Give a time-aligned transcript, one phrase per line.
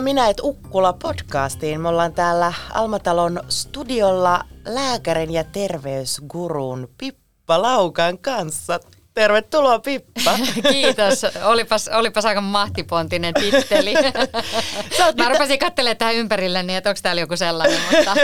[0.00, 1.80] Tervetuloa Minä et Ukkula podcastiin.
[1.80, 8.80] Me ollaan täällä Almatalon studiolla lääkärin ja terveysgurun Pippa Laukan kanssa.
[9.14, 10.38] Tervetuloa Pippa.
[10.70, 11.26] Kiitos.
[11.44, 13.94] Olipas, olipas aika mahtipontinen titteli.
[15.18, 18.14] Mä rupesin katselemaan tähän ympärille, niin että onko täällä joku sellainen, mutta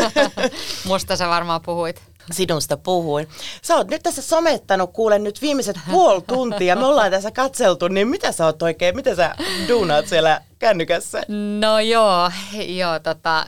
[0.88, 3.28] musta sä varmaan puhuit sinusta puhuin.
[3.62, 8.08] Sä oot nyt tässä somettanut, kuulen nyt viimeiset puoli tuntia, me ollaan tässä katseltu, niin
[8.08, 9.34] mitä sä oot oikein, mitä sä
[9.68, 11.22] duunaat siellä kännykässä?
[11.60, 12.30] No joo,
[12.68, 13.46] joo tota,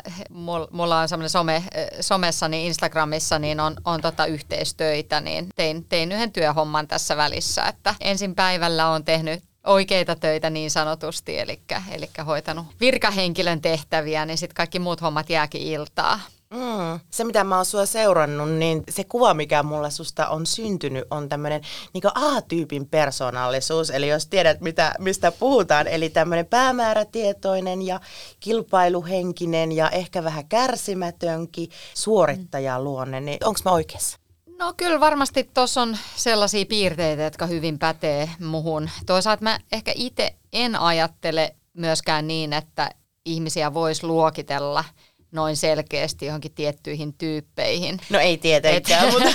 [0.70, 1.62] mulla on semmoinen some,
[2.00, 7.64] somessa, niin Instagramissa niin on, on tota yhteistöitä, niin tein, tein yhden työhomman tässä välissä,
[7.64, 11.60] että ensin päivällä on tehnyt oikeita töitä niin sanotusti, eli,
[11.92, 16.20] eli hoitanut virkahenkilön tehtäviä, niin sitten kaikki muut hommat jääkin iltaa.
[16.54, 17.00] Mm.
[17.10, 21.28] Se, mitä mä oon sua seurannut, niin se kuva, mikä mulla susta on syntynyt, on
[21.28, 21.60] tämmöinen
[21.94, 23.90] niin A-tyypin persoonallisuus.
[23.90, 28.00] Eli jos tiedät, mitä, mistä puhutaan, eli tämmöinen päämäärätietoinen ja
[28.40, 34.18] kilpailuhenkinen ja ehkä vähän kärsimätönkin suorittajaluonne, niin onko mä oikeassa?
[34.58, 38.90] No kyllä varmasti tuossa on sellaisia piirteitä, jotka hyvin pätee muhun.
[39.06, 42.90] Toisaalta mä ehkä itse en ajattele myöskään niin, että
[43.24, 44.84] ihmisiä voisi luokitella–
[45.32, 48.00] noin selkeästi johonkin tiettyihin tyyppeihin.
[48.10, 49.28] No ei tietenkään, et, mutta...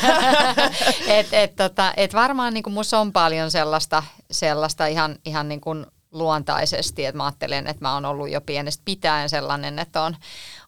[1.19, 5.61] et, et, tota, et varmaan niin kuin musta on paljon sellaista, sellaista ihan, ihan niin
[5.61, 10.15] kuin luontaisesti, että mä ajattelen, että mä oon ollut jo pienestä pitäen sellainen, että on,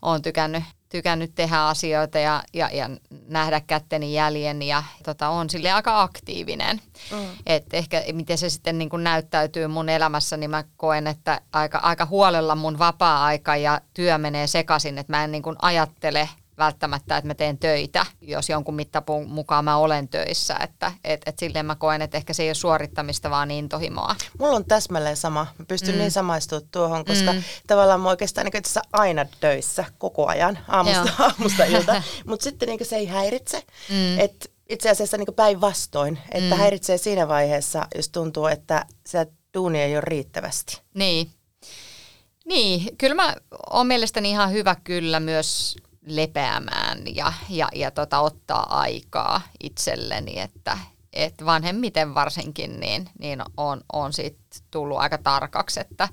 [0.01, 0.63] on tykännyt
[0.95, 2.89] tykännyt tehdä asioita ja, ja, ja
[3.27, 6.81] nähdä kätteni jäljen ja tota, on sille aika aktiivinen.
[7.11, 7.17] Mm.
[7.45, 12.05] Et ehkä miten se sitten niin näyttäytyy mun elämässä, niin mä koen, että aika, aika
[12.05, 17.33] huolella mun vapaa-aika ja työ menee sekaisin, että mä en niin ajattele välttämättä, että mä
[17.33, 20.57] teen töitä, jos jonkun mittapuun mukaan mä olen töissä.
[20.63, 24.15] Että et, et silleen mä koen, että ehkä se ei ole suorittamista, vaan intohimoa.
[24.39, 25.47] Mulla on täsmälleen sama.
[25.59, 25.99] Mä pystyn mm.
[25.99, 27.43] niin samaistumaan tuohon, koska mm.
[27.67, 28.63] tavallaan mä oikeastaan niin
[28.93, 32.03] aina töissä koko ajan, aamusta, aamusta ilta.
[32.27, 33.63] Mutta sitten niin se ei häiritse.
[33.89, 34.19] Mm.
[34.19, 36.59] Et itse asiassa niin päinvastoin, että mm.
[36.59, 40.81] häiritsee siinä vaiheessa, jos tuntuu, että se duuni ei ole riittävästi.
[40.93, 41.31] Niin.
[42.45, 43.35] Niin, kyllä mä
[43.69, 50.77] oon mielestäni ihan hyvä kyllä myös lepeämään ja, ja, ja tota, ottaa aikaa itselleni, että
[51.13, 54.39] et vanhemmiten varsinkin niin, niin on, on siitä
[54.71, 56.09] tullut aika tarkaksi, että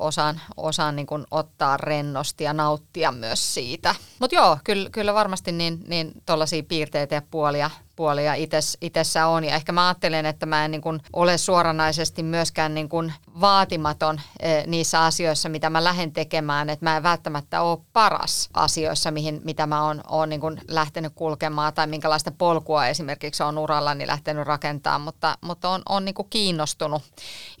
[0.00, 3.94] osaan, osaan niin kuin ottaa rennosti ja nauttia myös siitä.
[4.18, 9.44] Mutta joo, kyllä, kyllä varmasti niin, niin tuollaisia piirteitä ja puolia, puolia ites, itessä on.
[9.44, 14.20] Ja ehkä mä ajattelen, että mä en niin kuin ole suoranaisesti myöskään niin kuin vaatimaton
[14.40, 16.70] e, niissä asioissa, mitä mä lähden tekemään.
[16.70, 21.12] Että mä en välttämättä ole paras asioissa, mihin, mitä mä oon, oon niin kuin lähtenyt
[21.14, 26.30] kulkemaan tai minkälaista polkua esimerkiksi on urallani lähtenyt rakentamaan, mutta, mutta on, on niin kuin
[26.30, 27.02] kiinnostunut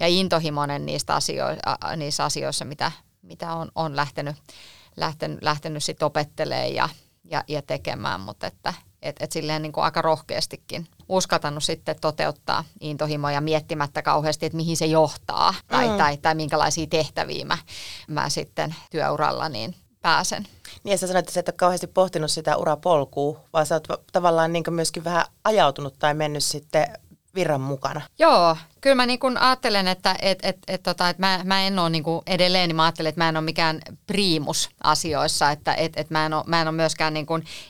[0.00, 4.36] ja intohimoinen niistä asioista, niissä asioissa, mitä, mitä on, on lähtenyt,
[4.96, 6.88] lähtenyt, lähtenyt sit opettelemaan ja,
[7.24, 12.64] ja, ja tekemään, mutta että– että et silleen niin kuin aika rohkeastikin uskaltanut sitten toteuttaa
[12.80, 15.96] intohimoja miettimättä kauheasti, että mihin se johtaa tai, mm.
[15.96, 17.58] tai, tai minkälaisia tehtäviä mä,
[18.08, 20.46] mä sitten työuralla niin pääsen.
[20.84, 24.02] Niin ja sä sanoit, että sä et ole kauheasti pohtinut sitä urapolkua, vaan sä oot
[24.12, 26.86] tavallaan niin myöskin vähän ajautunut tai mennyt sitten
[27.34, 28.00] virran mukana.
[28.18, 31.90] Joo, kyllä mä niin ajattelen, että et, et, et, tota, et mä, mä en ole
[31.90, 36.10] niin edelleen, niin mä ajattelen, että mä en ole mikään priimus asioissa, että et, et
[36.10, 37.26] mä, en ole, mä en ole myöskään niin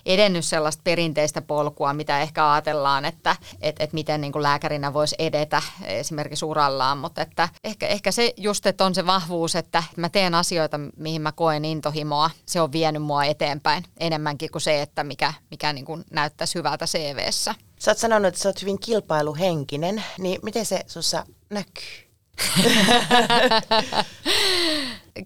[0.07, 5.63] edennyt sellaista perinteistä polkua, mitä ehkä ajatellaan, että et, et miten niin lääkärinä voisi edetä
[5.85, 10.35] esimerkiksi urallaan, mutta että ehkä, ehkä se just, että on se vahvuus, että mä teen
[10.35, 15.33] asioita, mihin mä koen intohimoa, se on vienyt mua eteenpäin enemmänkin kuin se, että mikä,
[15.51, 17.55] mikä niin näyttäisi hyvältä CVssä.
[17.79, 22.09] Sä oot sanonut, että sä oot hyvin kilpailuhenkinen, niin miten se sussa näkyy?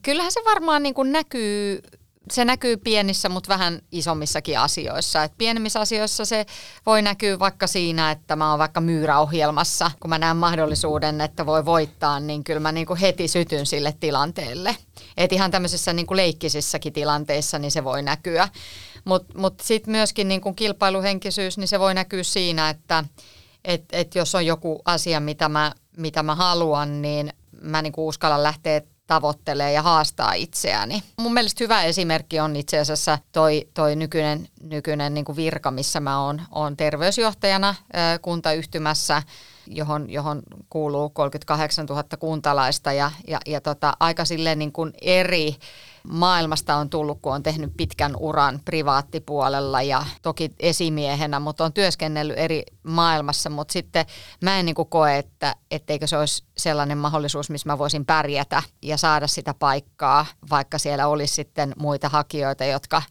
[0.02, 1.82] Kyllähän se varmaan niin kuin näkyy
[2.30, 5.24] se näkyy pienissä, mutta vähän isommissakin asioissa.
[5.24, 6.46] Et pienemmissä asioissa se
[6.86, 9.90] voi näkyä vaikka siinä, että mä oon vaikka myyräohjelmassa.
[10.00, 14.76] Kun mä näen mahdollisuuden, että voi voittaa, niin kyllä mä niinku heti sytyn sille tilanteelle.
[15.16, 18.48] Et ihan tämmöisissä niinku leikkisissäkin tilanteissa niin se voi näkyä.
[19.04, 23.04] Mutta mut, mut sitten myöskin niinku kilpailuhenkisyys, niin se voi näkyä siinä, että
[23.64, 28.42] et, et jos on joku asia, mitä mä, mitä mä haluan, niin mä niinku uskallan
[28.42, 31.02] lähteä tavoittelee ja haastaa itseäni.
[31.16, 36.00] Mun mielestä hyvä esimerkki on itse asiassa toi, toi nykyinen, nykyinen niin kuin virka, missä
[36.00, 37.74] mä oon, oon terveysjohtajana
[38.22, 39.22] kuntayhtymässä,
[39.66, 45.56] johon, johon kuuluu 38 000 kuntalaista ja, ja, ja tota, aika silleen niin kuin eri
[46.08, 52.38] maailmasta on tullut, kun on tehnyt pitkän uran privaattipuolella ja toki esimiehenä, mutta on työskennellyt
[52.38, 54.06] eri maailmassa, mutta sitten
[54.40, 58.62] mä en niin kuin koe, että etteikö se olisi sellainen mahdollisuus, missä mä voisin pärjätä
[58.82, 63.02] ja saada sitä paikkaa, vaikka siellä olisi sitten muita hakijoita, jotka,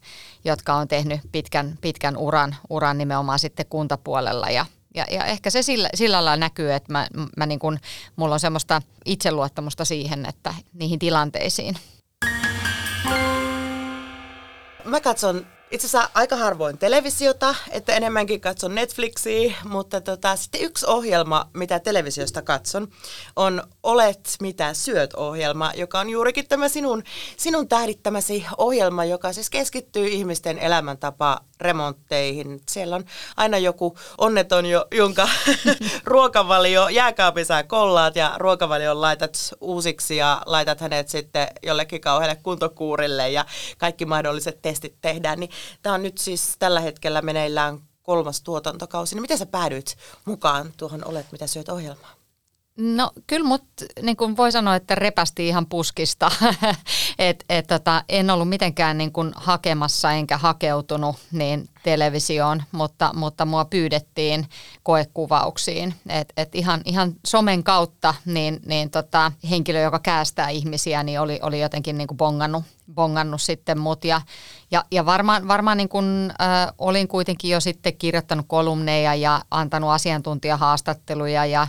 [0.44, 5.62] jotka on tehnyt pitkän, pitkän uran, uran nimenomaan sitten kuntapuolella ja ja, ja ehkä se
[5.62, 7.06] sillä, sillä lailla näkyy, että mä,
[7.36, 7.78] mä niin kun,
[8.16, 11.76] mulla on semmoista itseluottamusta siihen, että niihin tilanteisiin.
[14.84, 20.86] Mä katson itse asiassa aika harvoin televisiota, että enemmänkin katson Netflixiä, mutta tota, sitten yksi
[20.86, 22.88] ohjelma, mitä televisiosta katson,
[23.36, 27.02] on Olet mitä syöt ohjelma, joka on juurikin tämä sinun,
[27.36, 32.60] sinun tähdittämäsi ohjelma, joka siis keskittyy ihmisten elämäntapa remontteihin.
[32.70, 33.04] Siellä on
[33.36, 35.28] aina joku onneton, jo, jonka
[36.04, 43.44] ruokavalio, jääkaapissa kollaat ja ruokavalion laitat uusiksi ja laitat hänet sitten jollekin kauhealle kuntokuurille ja
[43.78, 45.40] kaikki mahdolliset testit tehdään.
[45.40, 45.50] Niin
[45.82, 49.14] Tämä on nyt siis tällä hetkellä meneillään kolmas tuotantokausi.
[49.14, 52.22] Niin miten sä päädyit mukaan tuohon Olet mitä syöt ohjelmaan?
[52.76, 53.64] No kyllä mut
[54.02, 56.30] niin kuin voi sanoa, että repästi ihan puskista.
[57.18, 63.44] et, et, tota, en ollut mitenkään niin kuin hakemassa enkä hakeutunut niin televisioon, mutta, mutta
[63.44, 64.48] mua pyydettiin
[64.82, 65.94] koekuvauksiin.
[66.08, 71.38] Et, et ihan, ihan somen kautta niin, niin tota, henkilö, joka käästää ihmisiä, niin oli,
[71.42, 72.64] oli jotenkin niin kuin bongannut,
[72.94, 74.04] bongannut sitten mut.
[74.04, 74.20] Ja,
[74.72, 79.90] ja, ja varmaan, varmaan niin kuin, äh, olin kuitenkin jo sitten kirjoittanut kolumneja ja antanut
[79.90, 81.66] asiantuntijahaastatteluja ja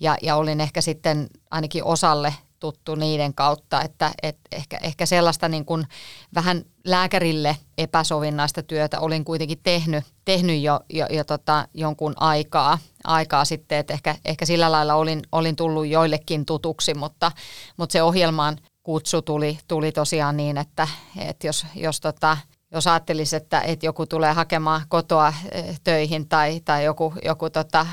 [0.00, 5.48] ja, ja olin ehkä sitten ainakin osalle tuttu niiden kautta, että et ehkä, ehkä sellaista
[5.48, 5.86] niin kuin
[6.34, 13.44] vähän lääkärille epäsovinnaista työtä olin kuitenkin tehnyt, tehnyt jo, jo, jo tota, jonkun aikaa, aikaa
[13.44, 17.32] sitten, että ehkä, ehkä sillä lailla olin, olin tullut joillekin tutuksi, mutta,
[17.76, 20.88] mutta se ohjelmaan kutsu tuli, tuli tosiaan niin, että,
[21.18, 22.36] että jos, jos tota,
[22.72, 27.86] jos ajattelisi, että, että joku tulee hakemaan kotoa eh, töihin tai, tai joku, joku tota,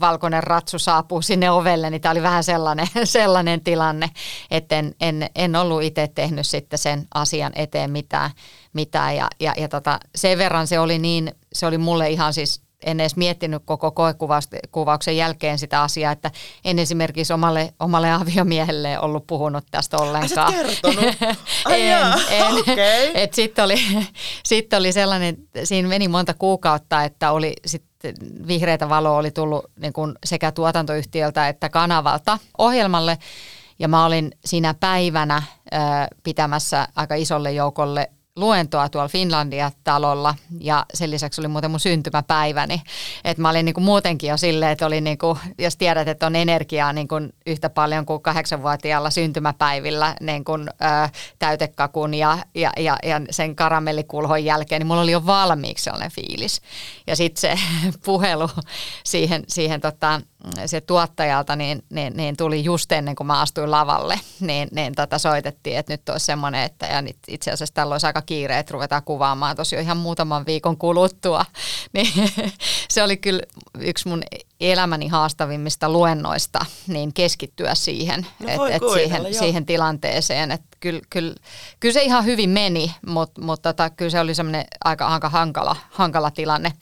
[0.00, 4.10] valkoinen ratsu saapuu sinne ovelle, niin tämä oli vähän sellainen, sellainen tilanne,
[4.50, 8.30] että en, en, en ollut itse tehnyt sitten sen asian eteen mitään.
[8.72, 9.16] mitään.
[9.16, 13.00] Ja, ja, ja tota, sen verran se oli niin, se oli mulle ihan siis en
[13.00, 16.30] edes miettinyt koko koekuvauksen jälkeen sitä asiaa, että
[16.64, 20.54] en esimerkiksi omalle, omalle aviomiehelle ollut puhunut tästä ollenkaan.
[20.54, 21.04] Ai kertonut?
[21.64, 22.54] Ai en, en.
[22.54, 23.28] Okay.
[23.32, 23.76] Sitten oli,
[24.44, 28.14] sit oli sellainen, siinä meni monta kuukautta, että oli sitten
[28.46, 33.18] vihreitä valoa oli tullut niin kuin sekä tuotantoyhtiöltä että kanavalta ohjelmalle.
[33.78, 35.42] Ja mä olin siinä päivänä
[36.22, 42.82] pitämässä aika isolle joukolle luentoa tuolla Finlandia-talolla ja sen lisäksi oli muuten mun syntymäpäiväni.
[43.24, 46.92] Että mä olin niinku muutenkin jo silleen, että oli niinku, jos tiedät, että on energiaa
[46.92, 47.14] niinku
[47.46, 54.80] yhtä paljon kuin kahdeksanvuotiaalla syntymäpäivillä niinku, ö, täytekakun ja, ja, ja, ja sen karamellikulhon jälkeen,
[54.80, 56.60] niin mulla oli jo valmiiksi sellainen fiilis.
[57.06, 57.58] Ja sitten se
[58.04, 58.48] puhelu
[59.04, 60.20] siihen, siihen tota,
[60.66, 65.18] se tuottajalta niin, niin, niin, tuli just ennen kuin mä astuin lavalle, niin, niin tota
[65.18, 68.72] soitettiin, että nyt olisi semmoinen, että ja nyt itse asiassa tällä olisi aika kiire, että
[68.72, 71.44] ruvetaan kuvaamaan tosiaan ihan muutaman viikon kuluttua.
[71.92, 72.12] Niin,
[72.90, 73.42] se oli kyllä
[73.78, 74.22] yksi mun
[74.60, 80.50] elämäni haastavimmista luennoista, niin keskittyä siihen, no et, et siihen, siihen tilanteeseen.
[80.50, 81.34] Et kyllä, kyllä,
[81.80, 85.76] kyllä se ihan hyvin meni, mutta mut tota, kyllä se oli semmoinen aika, aika hankala,
[85.90, 86.72] hankala tilanne,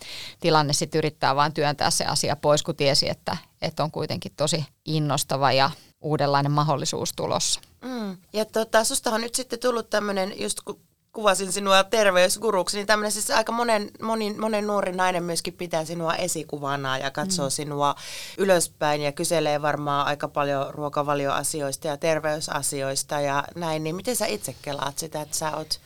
[0.40, 4.64] tilanne sitten yrittää vaan työntää se asia pois, kun tiesi, että, että on kuitenkin tosi
[4.84, 7.60] innostava ja uudenlainen mahdollisuus tulossa.
[7.84, 8.16] Mm.
[8.32, 10.80] Ja tota, susta on nyt sitten tullut tämmöinen, just kun
[11.14, 16.14] kuvasin sinua terveysguruksi, niin tämmöinen siis aika monen, monin, monen nuori nainen myöskin pitää sinua
[16.14, 17.50] esikuvana ja katsoo mm.
[17.50, 17.94] sinua
[18.38, 23.84] ylöspäin ja kyselee varmaan aika paljon ruokavalioasioista ja terveysasioista ja näin.
[23.84, 25.80] Niin miten sä itse kelaat sitä, että sä oot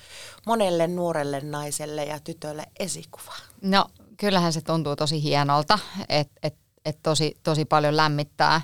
[0.47, 3.35] monelle nuorelle naiselle ja tytölle esikuva?
[3.63, 8.61] No kyllähän se tuntuu tosi hienolta, että et, et tosi, tosi paljon lämmittää,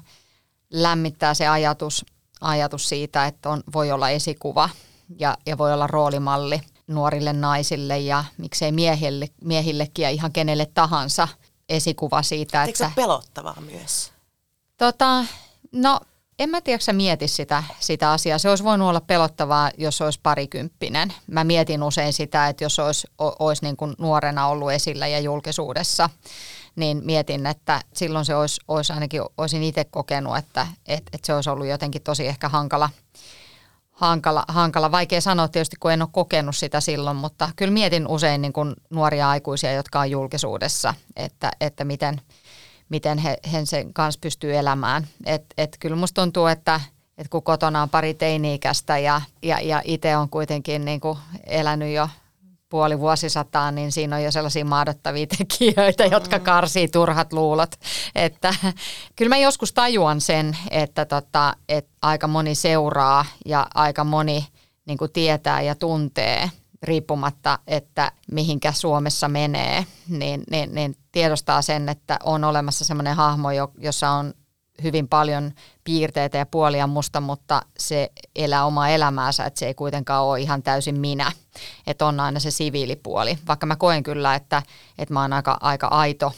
[0.70, 2.06] lämmittää se ajatus,
[2.40, 4.68] ajatus siitä, että on, voi olla esikuva–
[5.18, 11.28] ja, ja voi olla roolimalli nuorille naisille ja miksei miehille, miehillekin ja ihan kenelle tahansa
[11.68, 12.64] esikuva siitä.
[12.64, 14.12] Eikö että, se pelottavaa myös?
[14.76, 15.24] Tota,
[15.72, 16.00] no
[16.38, 18.38] en mä tiedä, mieti sitä, sitä asiaa.
[18.38, 21.14] Se olisi voinut olla pelottavaa, jos olisi parikymppinen.
[21.26, 26.10] Mä mietin usein sitä, että jos olisi, olisi niin kuin nuorena ollut esillä ja julkisuudessa,
[26.76, 31.34] niin mietin, että silloin se olisi, olisi ainakin, olisin itse kokenut, että, että, että se
[31.34, 32.90] olisi ollut jotenkin tosi ehkä hankala–
[33.94, 34.92] hankala, hankala.
[34.92, 38.74] Vaikea sanoa tietysti, kun en ole kokenut sitä silloin, mutta kyllä mietin usein niin kuin
[38.90, 42.20] nuoria aikuisia, jotka on julkisuudessa, että, että miten,
[42.88, 45.06] miten he, he sen kanssa pystyy elämään.
[45.26, 46.80] Et, et kyllä musta tuntuu, että
[47.18, 51.94] et kun kotona on pari teini-ikäistä ja, ja, ja itse on kuitenkin niin kuin elänyt
[51.94, 52.08] jo
[52.74, 56.44] puoli vuosisataa, niin siinä on jo sellaisia maadottavia tekijöitä, jotka mm.
[56.44, 57.70] karsii turhat luulot.
[58.14, 58.54] Että,
[59.16, 64.46] kyllä mä joskus tajuan sen, että, tota, että aika moni seuraa ja aika moni
[64.86, 66.50] niin kuin tietää ja tuntee
[66.82, 73.48] riippumatta, että mihinkä Suomessa menee, niin, niin, niin tiedostaa sen, että on olemassa sellainen hahmo,
[73.78, 74.34] jossa on
[74.82, 75.52] hyvin paljon
[75.84, 80.62] piirteitä ja puolia musta, mutta se elää omaa elämäänsä, että se ei kuitenkaan ole ihan
[80.62, 81.32] täysin minä.
[81.86, 83.38] Että on aina se siviilipuoli.
[83.48, 84.62] Vaikka mä koen kyllä, että,
[84.98, 86.32] että mä oon aika, aika aito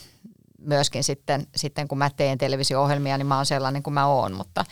[0.59, 4.33] myöskin sitten, sitten, kun mä teen televisio-ohjelmia, niin mä oon sellainen kuin mä oon.
[4.33, 4.65] Mutta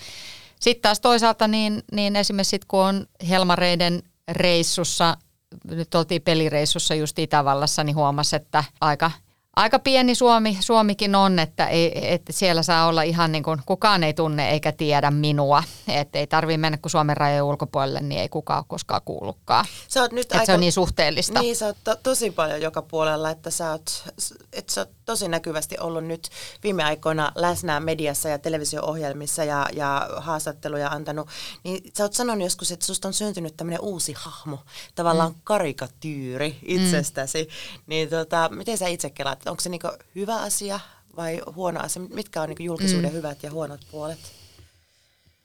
[0.61, 5.17] sitten taas toisaalta niin, niin esimerkiksi sit, kun on Helmareiden reissussa,
[5.65, 9.11] nyt oltiin pelireissussa just Itävallassa, niin huomasi, että aika–
[9.57, 14.05] aika pieni Suomi, Suomikin on, että, ei, että siellä saa olla ihan niin kuin kukaan
[14.05, 15.63] ei tunne eikä tiedä minua.
[15.89, 19.65] Että ei tarvitse mennä kuin Suomen rajojen ulkopuolelle, niin ei kukaan ole koskaan kuullutkaan.
[19.89, 21.41] Sä oot nyt aika, se on niin suhteellista.
[21.41, 24.05] Niin, sä oot to, tosi paljon joka puolella, että sä oot,
[24.53, 26.29] että sä oot tosi näkyvästi ollut nyt
[26.63, 31.29] viime aikoina läsnä mediassa ja televisio-ohjelmissa ja, ja haastatteluja antanut.
[31.65, 34.59] Niin sä oot sanonut joskus, että susta on syntynyt tämmöinen uusi hahmo,
[34.95, 35.41] tavallaan mm.
[35.45, 37.43] karikatyyri itsestäsi.
[37.43, 37.83] Mm.
[37.87, 39.44] Niin tota, miten sä itse kelaat?
[39.47, 40.81] Onko se niinku hyvä asia
[41.17, 42.03] vai huono asia?
[42.03, 43.17] Mitkä on niinku julkisuuden mm.
[43.17, 44.19] hyvät ja huonot puolet?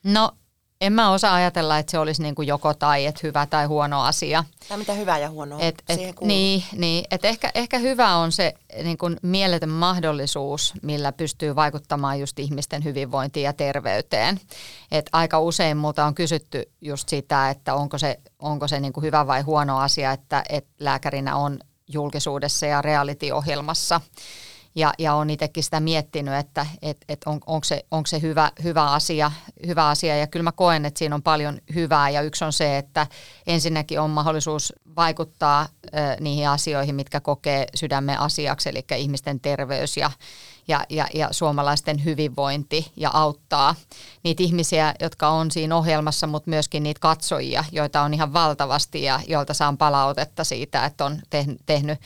[0.04, 0.32] No
[0.80, 4.02] en mä osaa ajatella, että se olisi niin kuin joko tai, että hyvä tai huono
[4.02, 4.44] asia.
[4.68, 8.54] Tai mitä hyvää ja huonoa et, et, Niin, niin että ehkä, ehkä hyvä on se
[8.82, 14.40] niin kuin mieletön mahdollisuus, millä pystyy vaikuttamaan just ihmisten hyvinvointiin ja terveyteen.
[14.92, 19.04] Et aika usein multa on kysytty just sitä, että onko se, onko se niin kuin
[19.04, 21.58] hyvä vai huono asia, että, että lääkärinä on
[21.92, 24.00] julkisuudessa ja reality-ohjelmassa.
[24.74, 28.52] Ja, ja olen itsekin sitä miettinyt, että et, et on, onko se, onko se hyvä,
[28.62, 29.32] hyvä, asia,
[29.66, 30.16] hyvä asia.
[30.16, 32.10] Ja kyllä mä koen, että siinä on paljon hyvää.
[32.10, 33.06] Ja yksi on se, että
[33.46, 35.88] ensinnäkin on mahdollisuus vaikuttaa ö,
[36.20, 40.10] niihin asioihin, mitkä kokee sydämen asiaksi, eli ihmisten terveys ja,
[40.68, 43.74] ja, ja, ja suomalaisten hyvinvointi ja auttaa
[44.22, 49.20] niitä ihmisiä, jotka on siinä ohjelmassa, mutta myöskin niitä katsojia, joita on ihan valtavasti ja
[49.26, 51.20] joilta saan palautetta siitä, että on
[51.66, 52.00] tehnyt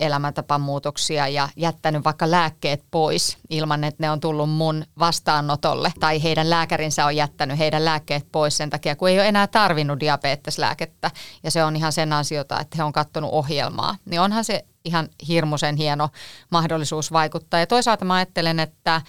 [0.00, 6.50] elämäntapamuutoksia ja jättänyt vaikka lääkkeet pois ilman, että ne on tullut mun vastaanotolle tai heidän
[6.50, 11.10] lääkärinsä on jättänyt heidän lääkkeet pois sen takia, kun ei ole enää tarvinnut diabeteslääkettä
[11.42, 13.96] ja se on ihan sen ansiota, että he on kattonut ohjelmaa.
[14.04, 16.08] Niin onhan se ihan hirmuisen hieno
[16.50, 17.60] mahdollisuus vaikuttaa.
[17.60, 19.02] Ja toisaalta mä ajattelen, että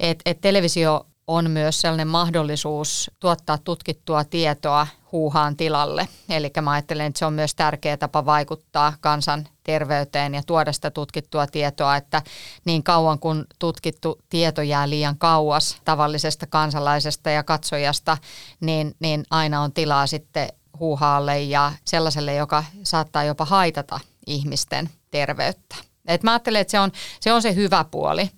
[0.00, 6.08] et, et televisio on myös sellainen mahdollisuus tuottaa tutkittua tietoa huuhaan tilalle.
[6.28, 10.90] Eli mä ajattelen, että se on myös tärkeä tapa vaikuttaa kansan terveyteen ja tuoda sitä
[10.90, 12.22] tutkittua tietoa, että
[12.64, 18.18] niin kauan kun tutkittu tieto jää liian kauas tavallisesta kansalaisesta ja katsojasta,
[18.60, 20.48] niin, niin aina on tilaa sitten
[20.80, 25.76] huuhaalle ja sellaiselle, joka saattaa jopa haitata ihmisten terveyttä.
[26.06, 28.30] Et mä ajattelen, että se on se, on se hyvä puoli.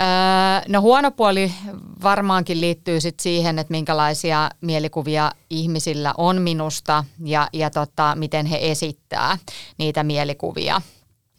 [0.00, 1.52] Öö, no huono puoli
[2.02, 8.58] varmaankin liittyy sit siihen, että minkälaisia mielikuvia ihmisillä on minusta ja, ja tota, miten he
[8.60, 9.38] esittää
[9.78, 10.82] niitä mielikuvia.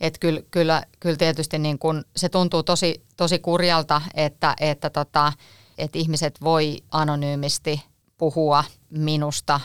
[0.01, 5.33] Et kyllä, kyllä, kyllä tietysti niin kun, se tuntuu tosi, tosi kurjalta, että, että, tota,
[5.77, 7.83] että ihmiset voi anonyymisti
[8.17, 9.59] puhua minusta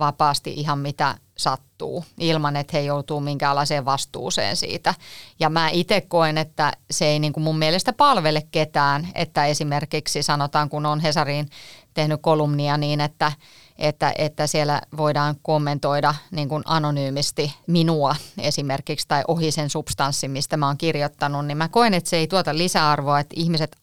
[0.00, 4.94] vapaasti ihan mitä sattuu ilman, että he joutuu minkäänlaiseen vastuuseen siitä.
[5.40, 10.22] Ja mä itse koen, että se ei niin kuin mun mielestä palvele ketään, että esimerkiksi
[10.22, 11.48] sanotaan, kun on Hesariin
[11.94, 13.32] tehnyt kolumnia niin, että,
[13.78, 20.56] että, että siellä voidaan kommentoida niin kuin anonyymisti minua esimerkiksi tai ohi sen substanssin, mistä
[20.56, 23.76] mä oon kirjoittanut, niin mä koen, että se ei tuota lisäarvoa, että ihmiset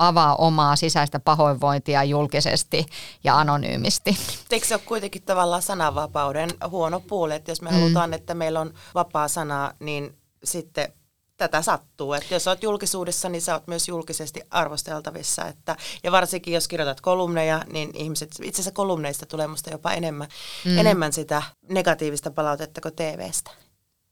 [0.00, 2.86] avaa omaa sisäistä pahoinvointia julkisesti
[3.24, 4.18] ja anonyymisti.
[4.50, 7.76] Eikö se ole kuitenkin tavallaan sananvapauden huono puoli, että jos me mm.
[7.76, 10.92] halutaan, että meillä on vapaa sana, niin sitten
[11.36, 12.12] tätä sattuu.
[12.12, 15.46] Että jos olet julkisuudessa, niin sä oot myös julkisesti arvosteltavissa.
[15.46, 20.28] Että, ja varsinkin jos kirjoitat kolumneja, niin ihmiset, itse asiassa kolumneista tulee musta jopa enemmän,
[20.64, 20.78] mm.
[20.78, 23.50] enemmän sitä negatiivista palautetta kuin TVstä.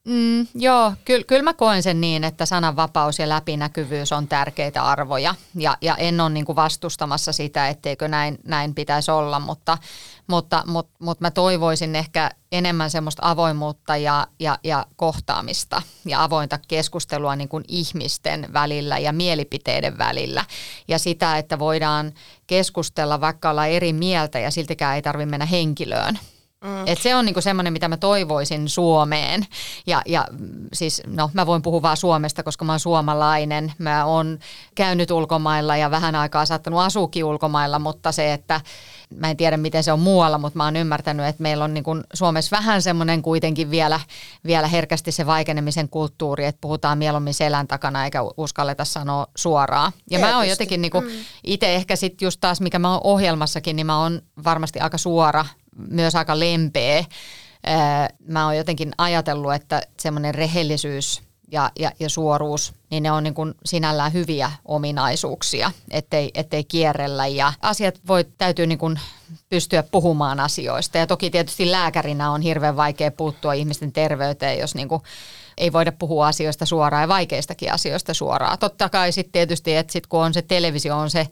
[0.09, 5.35] Mm, joo, kyllä kyl mä koen sen niin, että sananvapaus ja läpinäkyvyys on tärkeitä arvoja.
[5.55, 9.79] Ja, ja en ole niin kuin vastustamassa sitä, etteikö näin, näin pitäisi olla, mutta,
[10.27, 16.59] mutta, mutta, mutta mä toivoisin ehkä enemmän semmoista avoimuutta ja, ja, ja kohtaamista ja avointa
[16.69, 20.45] keskustelua niin kuin ihmisten välillä ja mielipiteiden välillä.
[20.89, 22.13] Ja sitä, että voidaan
[22.47, 26.19] keskustella, vaikka olla eri mieltä ja siltikään ei tarvitse mennä henkilöön
[26.65, 26.87] Mm.
[26.87, 29.47] Et se on niinku semmoinen, mitä mä toivoisin Suomeen.
[29.87, 30.25] Ja, ja
[30.73, 33.73] siis, no mä voin puhua vaan Suomesta, koska mä oon suomalainen.
[33.79, 34.39] Mä oon
[34.75, 38.61] käynyt ulkomailla ja vähän aikaa saattanut asuukin ulkomailla, mutta se, että
[39.15, 41.97] mä en tiedä miten se on muualla, mutta mä oon ymmärtänyt, että meillä on niinku
[42.15, 44.01] Suomessa vähän semmoinen kuitenkin vielä,
[44.47, 49.93] vielä herkästi se vaikenemisen kulttuuri, että puhutaan mieluummin selän takana eikä uskalleta sanoa suoraan.
[49.95, 50.33] Ja Tietysti.
[50.33, 51.09] mä oon jotenkin niinku, mm.
[51.45, 55.45] itse ehkä sitten just taas, mikä mä oon ohjelmassakin, niin mä oon varmasti aika suora
[55.91, 57.05] myös aika lempeä.
[58.27, 63.35] Mä oon jotenkin ajatellut, että semmoinen rehellisyys ja, ja, ja suoruus, niin ne on niin
[63.35, 69.01] kuin sinällään hyviä ominaisuuksia, ettei, ettei kierrellä ja asiat voi, täytyy niin kuin
[69.49, 70.99] pystyä puhumaan asioista.
[70.99, 75.03] Ja toki tietysti lääkärinä on hirveän vaikea puuttua ihmisten terveyteen, jos niin kuin
[75.59, 78.59] ei voida puhua asioista suoraan ja vaikeistakin asioista suoraan.
[78.59, 81.27] Totta kai sitten tietysti, että sit kun on se televisio on se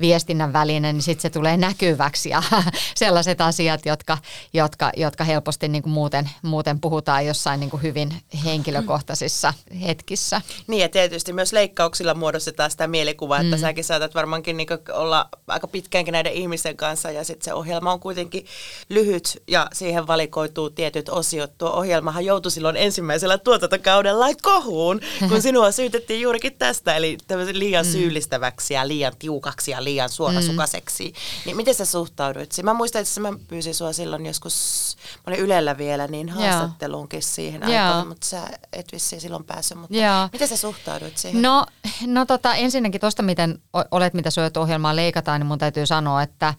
[0.00, 2.42] viestinnän väline, niin sitten se tulee näkyväksi ja
[2.94, 4.18] sellaiset asiat, jotka,
[4.52, 8.12] jotka, jotka helposti niin kuin muuten, muuten puhutaan jossain niin kuin hyvin
[8.44, 9.54] henkilökohtaisissa
[9.86, 10.40] hetkissä.
[10.66, 13.60] Niin ja tietysti myös leikkauksilla muodostetaan sitä mielikuvaa, että mm.
[13.60, 18.00] säkin saatat varmaankin niin olla aika pitkäänkin näiden ihmisten kanssa ja sitten se ohjelma on
[18.00, 18.46] kuitenkin
[18.88, 21.58] lyhyt ja siihen valikoituu tietyt osiot.
[21.58, 27.18] Tuo ohjelmahan joutui silloin ensimmäisellä tuotanto kaudella kohuun, kun sinua syytettiin juurikin tästä, eli
[27.52, 27.92] liian mm.
[27.92, 31.04] syyllistäväksi ja liian tiukaksi ja liian suorasukaiseksi.
[31.04, 31.42] Mm.
[31.46, 32.52] Niin miten sä suhtauduit?
[32.62, 37.62] Mä muistan, että mä pyysin sua silloin joskus, mä olin Ylellä vielä, niin haastatteluunkin siihen
[37.62, 39.78] aikaan, mutta sä et vissiin silloin päässyt.
[39.78, 40.28] Mutta Joo.
[40.32, 41.42] miten sä suhtauduit siihen?
[41.42, 41.66] No,
[42.06, 43.58] no tota, ensinnäkin tuosta, miten
[43.90, 46.54] olet, mitä syöt ohjelmaa leikataan, niin mun täytyy sanoa, että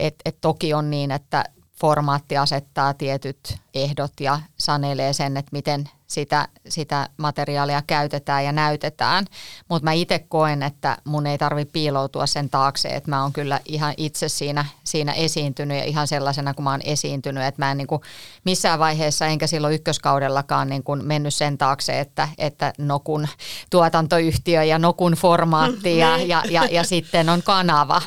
[0.00, 1.44] et, et toki on niin, että
[1.80, 3.38] formaatti asettaa tietyt
[3.84, 9.24] ehdot ja sanelee sen, että miten sitä, sitä materiaalia käytetään ja näytetään.
[9.68, 13.60] Mutta mä itse koen, että mun ei tarvi piiloutua sen taakse, että mä oon kyllä
[13.64, 17.44] ihan itse siinä, siinä esiintynyt ja ihan sellaisena kuin mä oon esiintynyt.
[17.44, 18.02] Että mä en niin kuin
[18.44, 23.28] missään vaiheessa enkä silloin ykköskaudellakaan niin kuin mennyt sen taakse, että, että Nokun
[23.70, 26.28] tuotantoyhtiö ja Nokun formaatti ja, niin.
[26.28, 28.02] ja, ja, ja sitten on kanava.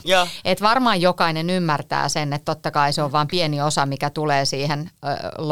[0.46, 4.46] Että varmaan jokainen ymmärtää sen, että totta kai se on vain pieni osa, mikä tulee
[4.46, 5.08] siihen ö,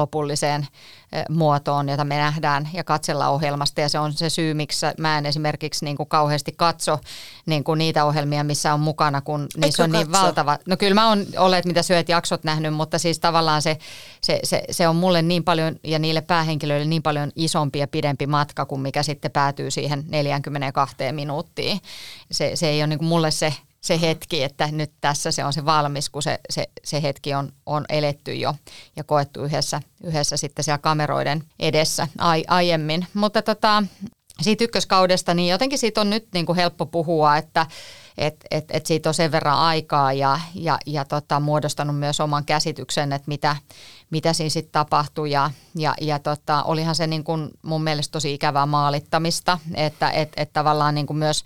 [0.10, 0.68] lopulliseen
[1.30, 3.82] muotoon, jota me nähdään ja katsellaan ohjelmasta.
[3.82, 7.00] Ja se on se syy, miksi mä en esimerkiksi niin kuin kauheasti katso
[7.46, 10.18] niin kuin niitä ohjelmia, missä on mukana, kun Etkö niissä on niin katso?
[10.18, 10.58] niin valtava.
[10.66, 13.78] No kyllä mä oon olet mitä syöt jaksot nähnyt, mutta siis tavallaan se,
[14.22, 18.28] se, se, se on mulle niin paljon ja niille päähenkilöille niin paljon isompi ja pidempi
[18.28, 21.82] matka kuin mikä sitten päätyy siihen 42 minuuttiin.
[22.32, 25.54] Se, se ei ole niin kuin mulle se se hetki, että nyt tässä se on
[25.54, 28.56] se valmis, kun se, se, se hetki on, on eletty jo
[28.96, 33.08] ja koettu yhdessä, yhdessä sitten siellä kameroiden edessä ai, aiemmin.
[33.14, 33.84] Mutta tota,
[34.42, 37.66] siitä ykköskaudesta, niin jotenkin siitä on nyt niin kuin helppo puhua, että
[38.18, 42.46] et, et, et siitä on sen verran aikaa ja, ja, ja tota, muodostanut myös oman
[42.46, 43.56] käsityksen, että mitä,
[44.10, 45.32] mitä siinä sitten tapahtui.
[45.32, 50.34] Ja, ja, ja tota, olihan se niin kuin mun mielestä tosi ikävää maalittamista, että et,
[50.38, 51.44] et tavallaan niin kuin myös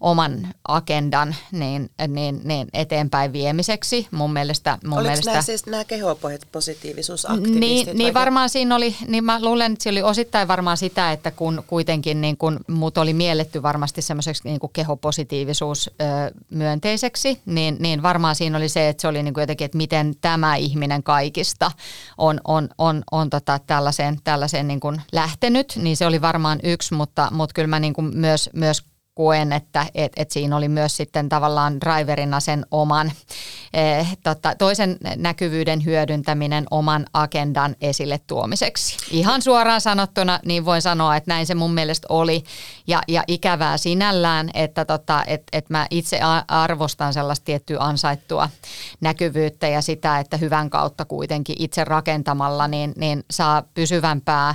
[0.00, 4.08] oman agendan niin, niin, niin eteenpäin viemiseksi.
[4.10, 7.60] Mun mielestä, mun Oliko mielestä, nämä siis nämä kehopositiivisuusaktivistit?
[7.60, 11.30] Niin, niin varmaan siinä oli, niin mä luulen, että se oli osittain varmaan sitä, että
[11.30, 16.04] kun kuitenkin niin kun mut oli mielletty varmasti semmoiseksi niin kehopositiivisuus ö,
[16.50, 20.14] myönteiseksi, niin, niin varmaan siinä oli se, että se oli niin kuin jotenkin, että miten
[20.20, 21.70] tämä ihminen kaikista
[22.18, 26.94] on, on, on, on tota tällaiseen, tällaiseen niin kuin lähtenyt, niin se oli varmaan yksi,
[26.94, 28.82] mutta, mutta kyllä mä niin kuin myös, myös
[29.16, 33.12] koen, että et, et siinä oli myös sitten tavallaan driverina sen oman
[33.72, 38.96] eh, tota, toisen näkyvyyden hyödyntäminen oman agendan esille tuomiseksi.
[39.10, 42.44] Ihan suoraan sanottuna, niin voin sanoa, että näin se mun mielestä oli
[42.86, 48.48] ja, ja ikävää sinällään, että tota, et, et mä itse arvostan sellaista tiettyä ansaittua
[49.00, 54.54] näkyvyyttä ja sitä, että hyvän kautta kuitenkin itse rakentamalla niin, niin saa pysyvämpää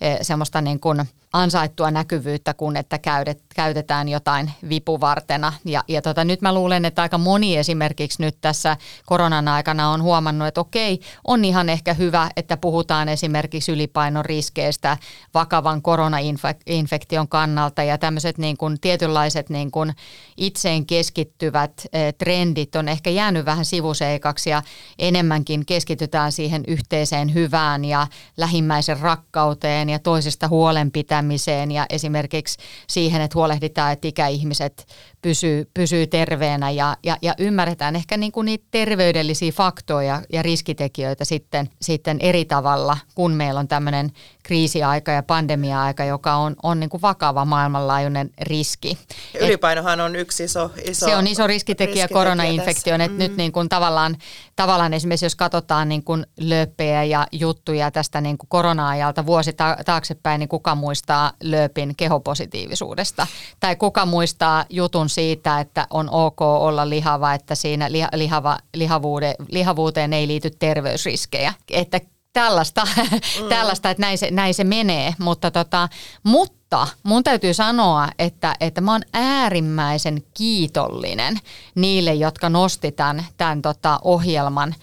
[0.00, 5.52] eh, semmoista niin kuin– ansaittua näkyvyyttä kuin että käydet, käytetään jotain vipuvartena.
[5.64, 10.02] Ja, ja tota, nyt mä luulen, että aika moni esimerkiksi nyt tässä koronan aikana on
[10.02, 14.96] huomannut, että okei, on ihan ehkä hyvä, että puhutaan esimerkiksi ylipainon riskeistä
[15.34, 19.92] vakavan koronainfektion kannalta ja tämmöiset niin kuin tietynlaiset niin kuin
[20.36, 24.62] itseen keskittyvät eh, trendit on ehkä jäänyt vähän sivuseikaksi ja
[24.98, 31.21] enemmänkin keskitytään siihen yhteiseen hyvään ja lähimmäisen rakkauteen ja toisesta huolenpitämiseen
[31.70, 32.58] ja esimerkiksi
[32.88, 34.86] siihen, että huolehditaan, että ikäihmiset
[35.22, 41.24] pysyy, pysyy terveenä ja, ja, ja ymmärretään ehkä niin kuin niitä terveydellisiä faktoja ja riskitekijöitä
[41.24, 46.90] sitten, sitten eri tavalla, kun meillä on tämmöinen kriisiaika ja pandemia-aika, joka on, on niin
[46.90, 48.98] kuin vakava maailmanlaajuinen riski.
[49.40, 53.18] Ylipainohan on yksi iso, iso Se on iso riskitekijä, riskitekijä koronainfektioon, että mm.
[53.18, 54.16] nyt niin kuin tavallaan,
[54.56, 59.52] tavallaan esimerkiksi jos katsotaan niin kuin lööppejä ja juttuja tästä niin kuin korona-ajalta vuosi
[59.84, 63.26] taaksepäin, niin kuka muistaa lööpin kehopositiivisuudesta?
[63.60, 70.12] Tai kuka muistaa jutun siitä, että on ok olla lihava, että siinä lihava, lihavuuteen, lihavuuteen
[70.12, 71.54] ei liity terveysriskejä.
[71.70, 72.00] Että
[72.32, 73.48] tällaista, mm.
[73.54, 75.88] tällaista että näin se, näin se menee, mutta, tota,
[76.22, 81.38] mutta mun täytyy sanoa, että, että mä oon äärimmäisen kiitollinen
[81.74, 84.74] niille, jotka nosti tämän, tämän tota ohjelman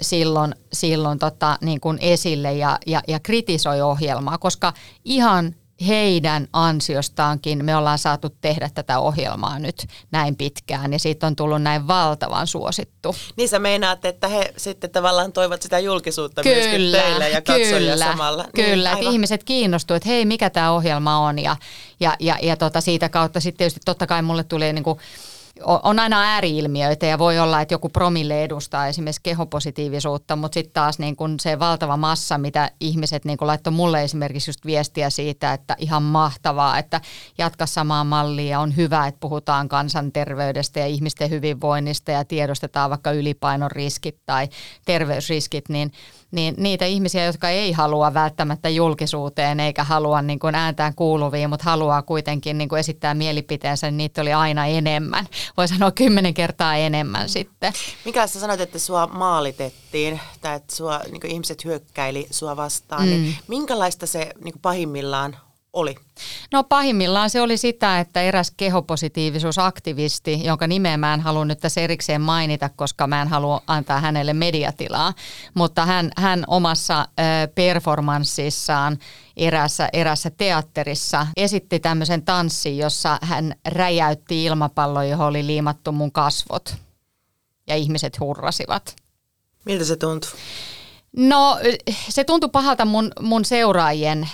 [0.00, 4.72] silloin, silloin tota, niin kuin esille ja, ja, ja kritisoi ohjelmaa, koska
[5.04, 5.54] ihan
[5.86, 11.62] heidän ansiostaankin me ollaan saatu tehdä tätä ohjelmaa nyt näin pitkään ja siitä on tullut
[11.62, 13.16] näin valtavan suosittu.
[13.36, 17.92] Niin sä meinaat, että he sitten tavallaan toivat sitä julkisuutta kyllä, myöskin teille ja katsojille
[17.92, 18.42] kyllä, samalla.
[18.42, 21.56] Niin, kyllä, että ihmiset kiinnostuivat, että hei mikä tämä ohjelma on ja,
[22.00, 24.98] ja, ja, ja tota siitä kautta sitten tietysti totta kai mulle tuli niin kuin
[25.62, 30.98] on aina ääriilmiöitä ja voi olla, että joku promille edustaa esimerkiksi kehopositiivisuutta, mutta sitten taas
[30.98, 35.76] niin kun se valtava massa, mitä ihmiset niin laittoi mulle esimerkiksi just viestiä siitä, että
[35.78, 37.00] ihan mahtavaa, että
[37.38, 43.70] jatka samaa mallia on hyvä, että puhutaan kansanterveydestä ja ihmisten hyvinvoinnista ja tiedostetaan vaikka ylipainon
[43.70, 44.48] riskit tai
[44.84, 45.92] terveysriskit, niin
[46.34, 51.64] niin niitä ihmisiä, jotka ei halua välttämättä julkisuuteen eikä halua niin kuin ääntään kuuluviin, mutta
[51.64, 55.26] haluaa kuitenkin niin kuin esittää mielipiteensä, niin niitä oli aina enemmän.
[55.56, 57.72] Voi sanoa kymmenen kertaa enemmän sitten.
[58.04, 63.20] Mikä sä sanoit, että sua maalitettiin tai että sua, niin ihmiset hyökkäili sua vastaan, niin
[63.20, 63.24] mm.
[63.24, 65.36] niin minkälaista se niin pahimmillaan
[65.74, 65.94] oli?
[66.52, 71.80] No pahimmillaan se oli sitä, että eräs kehopositiivisuusaktivisti, jonka nimeä mä en halua nyt tässä
[71.80, 75.14] erikseen mainita, koska mä en halua antaa hänelle mediatilaa,
[75.54, 77.08] mutta hän, hän omassa
[77.54, 78.98] performanssissaan
[79.36, 86.76] erässä, erässä teatterissa esitti tämmöisen tanssin, jossa hän räjäytti ilmapallon, johon oli liimattu mun kasvot
[87.66, 88.96] ja ihmiset hurrasivat.
[89.64, 90.30] Miltä se tuntui?
[91.16, 91.58] No
[92.08, 94.30] se tuntui pahalta mun, mun seuraajien äh,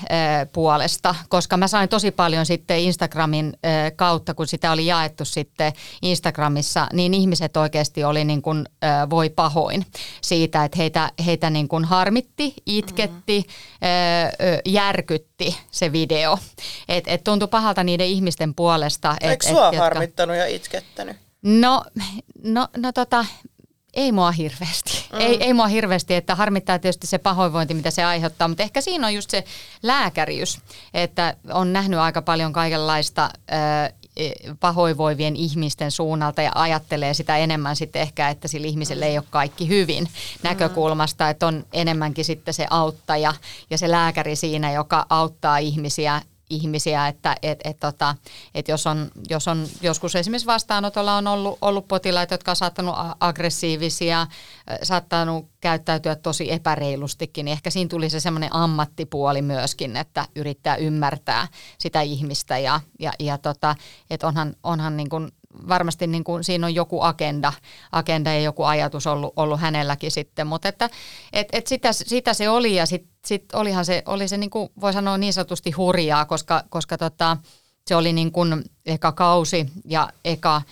[0.53, 5.73] puolesta, koska mä sain tosi paljon sitten Instagramin äh, kautta, kun sitä oli jaettu sitten
[6.03, 9.87] Instagramissa, niin ihmiset oikeasti oli niin kuin, äh, voi pahoin
[10.23, 14.55] siitä, että heitä, heitä niin kuin harmitti, itketti, mm-hmm.
[14.55, 16.39] äh, järkytti se video.
[16.89, 19.17] Et, et tuntui pahalta niiden ihmisten puolesta.
[19.21, 20.49] Eikö et, sua et, harmittanut jotka...
[20.49, 21.17] ja itkettänyt?
[21.43, 21.85] No,
[22.43, 23.25] no, no tota,
[23.95, 25.05] ei mua hirveästi.
[25.13, 25.21] Mm.
[25.21, 29.07] Ei, ei mua hirveästi, että harmittaa tietysti se pahoinvointi, mitä se aiheuttaa, mutta ehkä siinä
[29.07, 29.45] on just se
[29.83, 30.59] lääkäriys,
[30.95, 33.57] että on nähnyt aika paljon kaikenlaista e,
[34.61, 39.69] pahoinvoivien ihmisten suunnalta ja ajattelee sitä enemmän sitten ehkä, että sillä ihmisellä ei ole kaikki
[39.69, 40.09] hyvin
[40.43, 43.35] näkökulmasta, että on enemmänkin sitten se auttaja
[43.71, 48.15] ja se lääkäri siinä, joka auttaa ihmisiä ihmisiä, että et, et, tota,
[48.55, 52.95] et jos, on, jos on joskus esimerkiksi vastaanotolla on ollut, ollut potilaita, jotka on saattanut
[53.21, 54.27] aggressiivisia,
[54.83, 61.49] saattanut käyttäytyä tosi epäreilustikin, niin ehkä siinä tuli se semmoinen ammattipuoli myöskin, että yrittää ymmärtää
[61.79, 63.75] sitä ihmistä ja, ja, ja tota,
[64.11, 65.33] että onhan, onhan niin kuin
[65.69, 67.53] varmasti niin kuin siinä on joku agenda,
[67.93, 70.91] agenda ja joku ajatus ollut, ollut hänelläkin sitten, mutta että
[71.33, 74.69] et, et sitä, sitä, se oli ja sitten sit olihan se, oli se niin kuin
[74.81, 77.37] voi sanoa niin sanotusti hurjaa, koska, koska tota,
[77.87, 80.63] se oli niin kuin eka kausi ja eka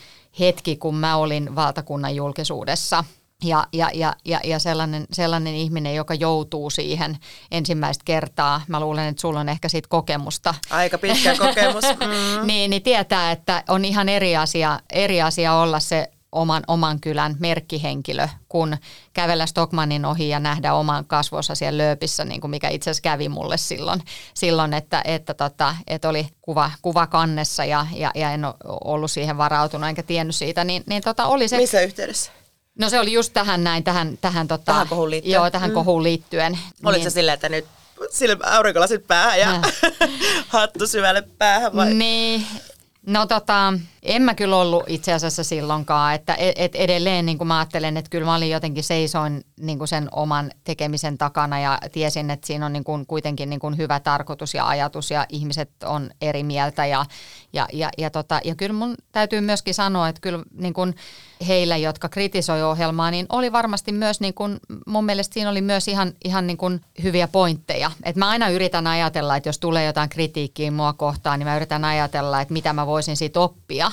[0.40, 3.04] hetki, kun mä olin valtakunnan julkisuudessa–
[3.44, 7.18] ja, ja, ja, ja, ja sellainen, sellainen ihminen, joka joutuu siihen
[7.50, 10.54] ensimmäistä kertaa, mä luulen, että sulla on ehkä siitä kokemusta.
[10.70, 11.84] Aika pitkä kokemus.
[11.98, 12.46] Mm.
[12.46, 17.36] niin, niin tietää, että on ihan eri asia, eri asia olla se oman, oman kylän
[17.38, 18.76] merkkihenkilö, kun
[19.12, 23.28] kävellä Stockmannin ohi ja nähdä oman kasvossa siellä lööpissä, niin kuin mikä itse asiassa kävi
[23.28, 24.02] mulle silloin,
[24.34, 29.38] silloin että, että, tota, että oli kuva, kuva kannessa ja, ja, ja en ollut siihen
[29.38, 31.56] varautunut enkä tiennyt siitä, niin, niin tota, oli se...
[31.56, 32.32] Missä yhteydessä?
[32.78, 35.34] No se oli just tähän näin, tähän, tähän, tota, tähän kohuun liittyen.
[35.34, 35.74] Joo, tähän mm.
[35.74, 36.58] kohuun liittyen.
[36.84, 37.66] Oliko niin, se silleen, että nyt
[38.10, 39.60] sille aurinkolasit päähän ja
[40.48, 41.94] hattu syvälle päähän vai?
[41.94, 42.46] Niin,
[43.08, 47.48] No tota, en mä kyllä ollut itse asiassa silloinkaan, että et, et edelleen niin kuin
[47.48, 51.78] mä ajattelen, että kyllä mä olin jotenkin seisoin niin kuin sen oman tekemisen takana ja
[51.92, 55.70] tiesin, että siinä on niin kuin kuitenkin niin kuin hyvä tarkoitus ja ajatus ja ihmiset
[55.84, 57.04] on eri mieltä ja,
[57.52, 60.94] ja, ja, ja, tota, ja kyllä mun täytyy myöskin sanoa, että kyllä niin kuin
[61.48, 65.88] heillä, jotka kritisoi ohjelmaa, niin oli varmasti myös niin kuin, mun mielestä siinä oli myös
[65.88, 67.90] ihan, ihan niin kuin hyviä pointteja.
[68.02, 71.84] Et mä aina yritän ajatella, että jos tulee jotain kritiikkiä mua kohtaan, niin mä yritän
[71.84, 73.90] ajatella, että mitä mä voisin siitä oppia.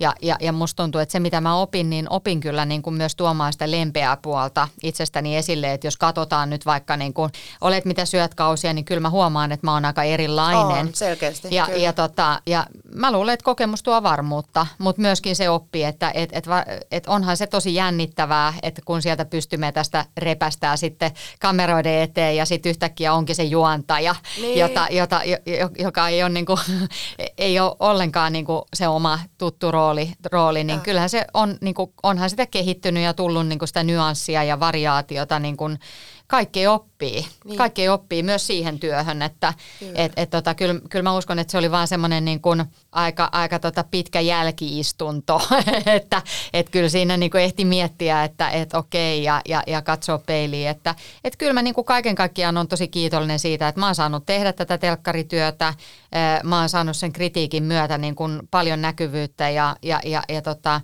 [0.00, 2.94] Ja, ja, ja musta tuntuu, että se mitä mä opin, niin opin kyllä niin kuin
[2.94, 7.84] myös tuomaan sitä lempeää puolta itsestäni esille, että jos katsotaan nyt vaikka niin kuin, olet
[7.84, 10.86] mitä syöt kausia, niin kyllä mä huomaan, että mä oon aika erilainen.
[10.86, 11.48] On, selkeästi.
[11.50, 12.66] Ja, ja, tota, ja
[12.96, 16.44] mä luulen, että kokemus tuo varmuutta, mutta myöskin se oppii, että et, et,
[16.90, 22.44] et onhan se tosi jännittävää, että kun sieltä pystymme tästä repästää sitten kameroiden eteen ja
[22.44, 24.58] sitten yhtäkkiä onkin se juontaja, niin.
[24.60, 25.20] jota, jota,
[25.78, 26.58] joka ei ole, niin kuin,
[27.38, 30.82] ei ole ollenkaan niin kuin se oma tuttu rooli, rooli niin ja.
[30.82, 34.60] kyllähän se on, niin kuin, onhan sitä kehittynyt ja tullut niin kuin sitä nyanssia ja
[34.60, 35.78] variaatiota niin kuin,
[36.26, 37.26] kaikki oppii.
[37.44, 37.58] Niin.
[37.58, 39.92] Kaikki oppii myös siihen työhön, että kyllä.
[39.94, 43.28] Et, et tota, kyllä, kyllä mä uskon, että se oli vaan semmoinen niin kuin aika,
[43.32, 45.40] aika tota pitkä jälkiistunto,
[45.96, 50.18] että et kyllä siinä niin kuin ehti miettiä, että et okei ja, ja, ja katsoa
[50.18, 53.86] peiliin, että et kyllä mä niin kuin kaiken kaikkiaan on tosi kiitollinen siitä, että mä
[53.86, 55.74] oon saanut tehdä tätä telkkarityötä,
[56.42, 60.80] mä oon saanut sen kritiikin myötä niin kuin paljon näkyvyyttä ja, ja, ja, ja tota,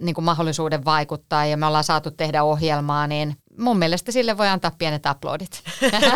[0.00, 4.48] niin kuin mahdollisuuden vaikuttaa ja me ollaan saatu tehdä ohjelmaa, niin mun mielestä sille voi
[4.48, 5.62] antaa pienet aplodit.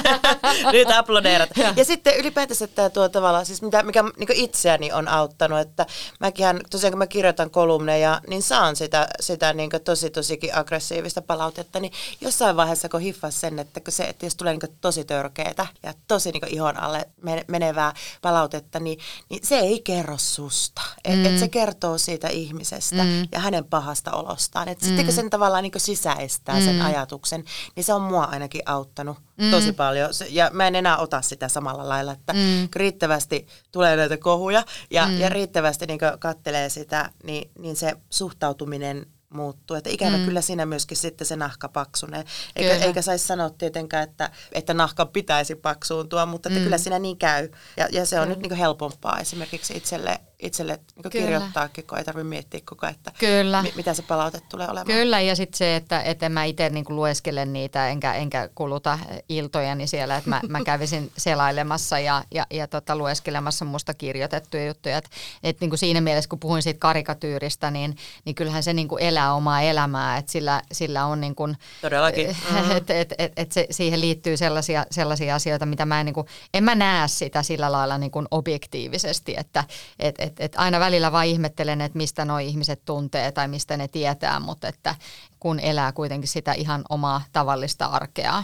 [0.72, 1.50] Nyt aplodeerat.
[1.56, 1.74] ja.
[1.76, 5.86] ja sitten ylipäätänsä tämä tuo tavallaan, siis mitä, mikä niin itseäni on auttanut, että
[6.20, 11.80] mäkin tosiaan kun mä kirjoitan kolumneja, niin saan sitä, sitä niin tosi tosikin aggressiivista palautetta,
[11.80, 15.66] niin jossain vaiheessa kun hiffas sen, että kun se, että jos tulee niin tosi törkeitä
[15.82, 17.08] ja tosi niin ihon alle
[17.48, 20.82] menevää palautetta, niin, niin se ei kerro susta.
[21.04, 21.26] Et, mm.
[21.26, 23.28] et se kertoo siitä ihmisestä mm.
[23.32, 24.68] ja hänen pahasta olostaan.
[24.68, 24.88] Että mm.
[24.88, 26.64] sitten kun sen tavallaan niin sisäistää mm.
[26.64, 27.44] sen ajatuksen, ajatuksen,
[27.76, 29.50] niin se on mua ainakin auttanut mm.
[29.50, 30.10] tosi paljon.
[30.30, 32.68] Ja mä en enää ota sitä samalla lailla, että mm.
[32.76, 35.18] riittävästi tulee näitä kohuja ja, mm.
[35.20, 39.76] ja riittävästi niin kattelee sitä, niin, niin se suhtautuminen muuttuu.
[39.76, 40.24] Että ikävä mm.
[40.24, 42.24] kyllä siinä myöskin sitten se nahka paksunee.
[42.56, 46.64] Eikä, eikä saisi sanoa tietenkään, että, että nahka pitäisi paksuuntua, mutta että mm.
[46.64, 47.48] kyllä siinä niin käy.
[47.76, 48.38] Ja, ja se on kyllä.
[48.38, 53.12] nyt niin helpompaa esimerkiksi itselle itselle niin kirjoittaakin, kun ei tarvitse miettiä koko ajan, että
[53.18, 53.62] Kyllä.
[53.62, 54.86] Mi- mitä se palaute tulee olemaan.
[54.86, 59.86] Kyllä, ja sitten se, että, että mä itse niin lueskelen niitä, enkä, enkä kuluta iltojani
[59.86, 64.98] siellä, että mä, mä kävisin selailemassa ja, ja, ja tota, lueskelemassa musta kirjoitettuja juttuja.
[64.98, 65.10] Että
[65.42, 69.62] et, niin siinä mielessä, kun puhuin siitä karikatyyristä, niin, niin kyllähän se niin elää omaa
[69.62, 72.26] elämää, että sillä, sillä on niin kuin, Todellakin.
[72.50, 72.76] Mm.
[72.76, 76.26] Että et, et, et se, siihen liittyy sellaisia, sellaisia asioita, mitä mä en, niin kuin,
[76.54, 79.64] en mä näe sitä sillä lailla niin kuin objektiivisesti, että
[79.98, 83.88] et, et, et aina välillä vaan ihmettelen, että mistä nuo ihmiset tuntee tai mistä ne
[83.88, 84.94] tietää, mutta että
[85.40, 88.42] kun elää kuitenkin sitä ihan omaa tavallista arkea.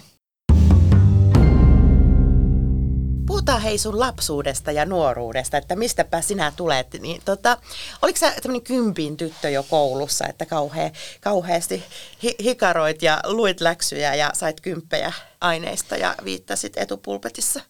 [3.27, 6.87] Puhutaan hei sun lapsuudesta ja nuoruudesta, että mistäpä sinä tulet.
[7.01, 7.59] Niin, tota,
[8.03, 10.91] oliko sä tämmöinen kympin tyttö jo koulussa, että kauhea,
[11.21, 11.85] kauheasti
[12.23, 17.61] hi- hikaroit ja luit läksyjä ja sait kymppejä aineista ja viittasit etupulpetissa?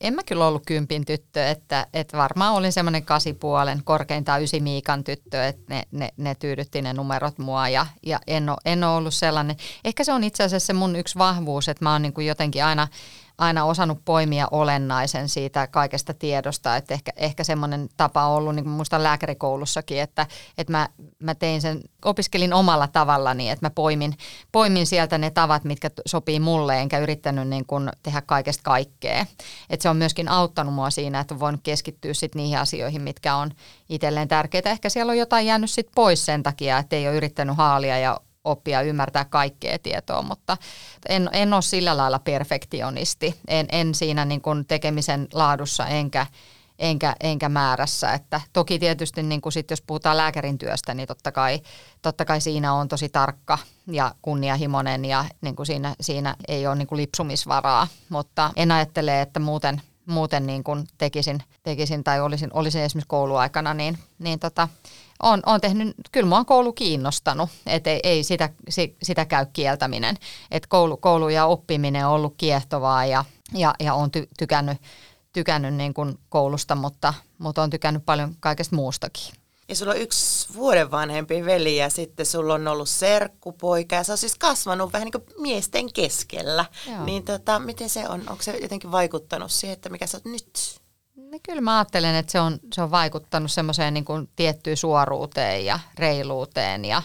[0.00, 5.46] En mä kyllä ollut kympin tyttö, että, että varmaan olin semmoinen kasipuolen, korkeintaan ysimiikan tyttö,
[5.46, 9.14] että ne, ne, ne tyydytti ne numerot mua ja, ja en, ole, en ole ollut
[9.14, 9.56] sellainen.
[9.84, 12.64] Ehkä se on itse asiassa se mun yksi vahvuus, että mä oon niin kuin jotenkin
[12.64, 12.88] aina
[13.38, 16.76] aina osannut poimia olennaisen siitä kaikesta tiedosta.
[16.76, 20.26] Että ehkä, ehkä semmoinen tapa on ollut, niin kuin muistan lääkärikoulussakin, että,
[20.58, 24.14] että mä, mä tein sen, opiskelin omalla tavallani, että mä poimin,
[24.52, 29.26] poimin sieltä ne tavat, mitkä sopii mulle, enkä yrittänyt niin kuin tehdä kaikesta kaikkea.
[29.70, 33.36] Että se on myöskin auttanut mua siinä, että on voinut keskittyä sit niihin asioihin, mitkä
[33.36, 33.50] on
[33.88, 34.70] itselleen tärkeitä.
[34.70, 38.20] Ehkä siellä on jotain jäänyt sit pois sen takia, että ei ole yrittänyt haalia ja
[38.44, 40.56] oppia ymmärtää kaikkea tietoa, mutta
[41.08, 43.34] en, en ole sillä lailla perfektionisti.
[43.48, 46.26] En, en siinä niin kuin tekemisen laadussa enkä,
[46.78, 48.12] enkä, enkä määrässä.
[48.12, 51.60] Että toki tietysti niin kuin sit, jos puhutaan lääkärin työstä, niin totta kai,
[52.02, 56.74] totta kai siinä on tosi tarkka ja kunnianhimoinen ja niin kuin siinä, siinä ei ole
[56.74, 62.50] niin kuin lipsumisvaraa, mutta en ajattele, että muuten, muuten niin kuin tekisin, tekisin tai olisin,
[62.52, 64.68] olisin esimerkiksi kouluaikana, niin, niin tota,
[65.24, 68.50] on, on tehnyt, kyllä mua on koulu kiinnostanut, että ei, ei sitä,
[69.02, 70.16] sitä käy kieltäminen.
[70.50, 74.78] Että koulu, koulu ja oppiminen on ollut kiehtovaa ja, ja, ja on ty, tykännyt,
[75.32, 79.34] tykännyt niin kuin koulusta, mutta, mutta on tykännyt paljon kaikesta muustakin.
[79.68, 84.12] Ja sulla on yksi vuoden vanhempi veli ja sitten sulla on ollut serkkupoika ja sä
[84.12, 86.64] on siis kasvanut vähän niin kuin miesten keskellä.
[86.86, 87.04] Joo.
[87.04, 88.20] Niin tota, miten se on?
[88.20, 90.80] Onko se jotenkin vaikuttanut siihen, että mikä sä oot nyt?
[91.34, 95.64] No kyllä mä ajattelen, että se on, se on vaikuttanut semmoiseen niin kuin tiettyyn suoruuteen
[95.64, 97.02] ja reiluuteen ja,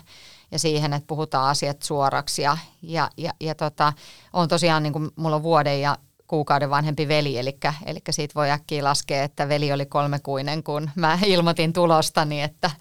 [0.51, 2.41] ja siihen, että puhutaan asiat suoraksi.
[2.41, 3.93] Ja, ja, ja, ja tota,
[4.33, 5.97] on tosiaan, niin kuin mulla on vuoden ja
[6.29, 11.19] kuukauden vanhempi veli, eli, eli siitä voi äkkiä laskea, että veli oli kolmekuinen, kun mä
[11.25, 12.71] ilmoitin tulostani, että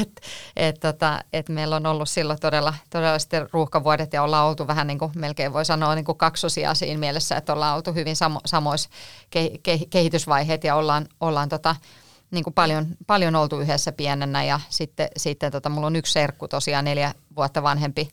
[0.00, 0.20] et,
[0.56, 4.86] et, tota, et meillä on ollut silloin todella, todella sitten ruuhkavuodet ja ollaan oltu vähän
[4.86, 8.40] niin kuin melkein voi sanoa niin kuin kaksosia siinä mielessä, että ollaan oltu hyvin samo,
[8.44, 8.90] samoissa
[9.30, 11.76] ke, ke, kehitysvaiheet ja ollaan, ollaan tota,
[12.30, 16.48] niin kuin paljon, paljon oltu yhdessä pienenä ja sitten, sitten tota, mulla on yksi serkku
[16.48, 18.08] tosiaan neljä vuotta vanhempi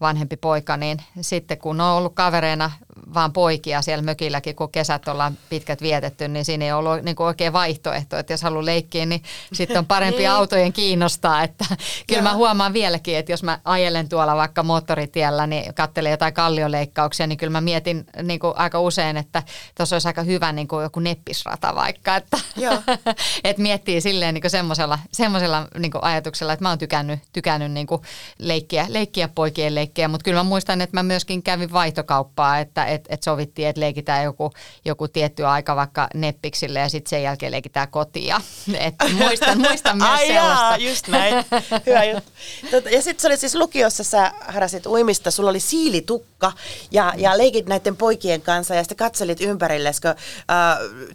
[0.00, 2.70] vanhempi poika, niin sitten kun on ollut kavereina
[3.14, 7.26] vaan poikia siellä mökilläkin, kun kesät ollaan pitkät vietetty, niin siinä ei ollut niin kuin
[7.26, 10.30] oikein vaihtoehto, että jos haluaa leikkiä, niin sitten on parempi niin.
[10.30, 11.64] autojen kiinnostaa, että
[12.08, 17.26] kyllä mä huomaan vieläkin, että jos mä ajelen tuolla vaikka moottoritiellä, niin katselen jotain kallioleikkauksia,
[17.26, 19.42] niin kyllä mä mietin niin kuin aika usein, että
[19.76, 22.38] tuossa olisi aika hyvä niin kuin joku neppisrata vaikka, että,
[23.44, 28.02] että miettii silleen niin semmoisella, semmoisella niin ajatuksella, että mä oon tykännyt, tykännyt niin kuin
[28.38, 33.04] leikkiä, leikkiä poikien leikkejä, mutta kyllä mä muistan, että mä myöskin kävin vaihtokauppaa, että et,
[33.08, 34.50] et sovittiin, että leikitään joku,
[34.84, 38.40] joku tietty aika vaikka neppiksille ja sitten sen jälkeen leikitään kotia.
[38.86, 40.64] Et muistan, muistan myös Ai sellaista.
[40.64, 41.34] Jaa, just näin.
[41.86, 42.30] Hyvä juttu.
[42.70, 46.52] Tota, ja sitten se oli siis lukiossa, sä harrasit uimista, sulla oli siilitukka
[46.90, 50.16] ja, ja leikit näiden poikien kanssa ja sitten katselit ympärille, kun äh,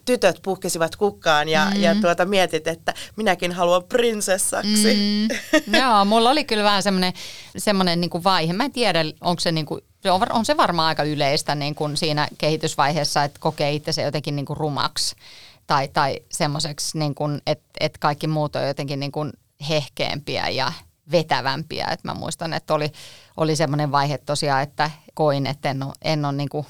[0.05, 1.81] tytöt puhkesivat kukkaan ja, mm.
[1.81, 4.93] ja tuota, mietit, että minäkin haluan prinsessaksi.
[4.93, 5.27] Mm.
[5.79, 7.13] Joo, mulla oli kyllä vähän semmoinen,
[7.57, 8.53] semmoinen niin vaihe.
[8.59, 11.75] Mä en tiedä, onko se niin kuin se on, on se varmaan aika yleistä niin
[11.75, 15.15] kuin siinä kehitysvaiheessa, että kokee itse se jotenkin niin kuin rumaksi
[15.67, 17.15] tai, tai semmoiseksi, niin
[17.47, 19.33] että, että kaikki muut on jotenkin niin kuin
[19.69, 20.73] hehkeämpiä ja
[21.11, 21.87] vetävämpiä.
[21.87, 22.91] Et mä muistan, että oli,
[23.37, 26.65] oli semmoinen vaihe tosiaan, että koin, että en ole, en ole niin kuin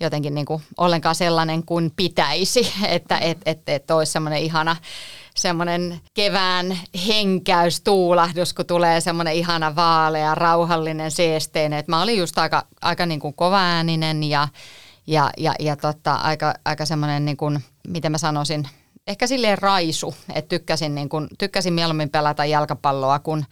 [0.00, 4.76] jotenkin niin kuin ollenkaan sellainen kuin pitäisi, että et, et, et olisi semmoinen ihana
[5.38, 11.84] semmoinen kevään henkäys, tuulahdus, kun tulee semmoinen ihana vaalea, rauhallinen, seesteinen.
[11.86, 14.48] Mä olin just aika, aika niin kuin kovaääninen ja,
[15.06, 18.68] ja, ja, ja tota, aika, aika semmoinen, niin kuin, miten mä sanoisin,
[19.06, 23.46] ehkä silleen raisu, että tykkäsin, niin kuin, tykkäsin mieluummin pelata jalkapalloa kuin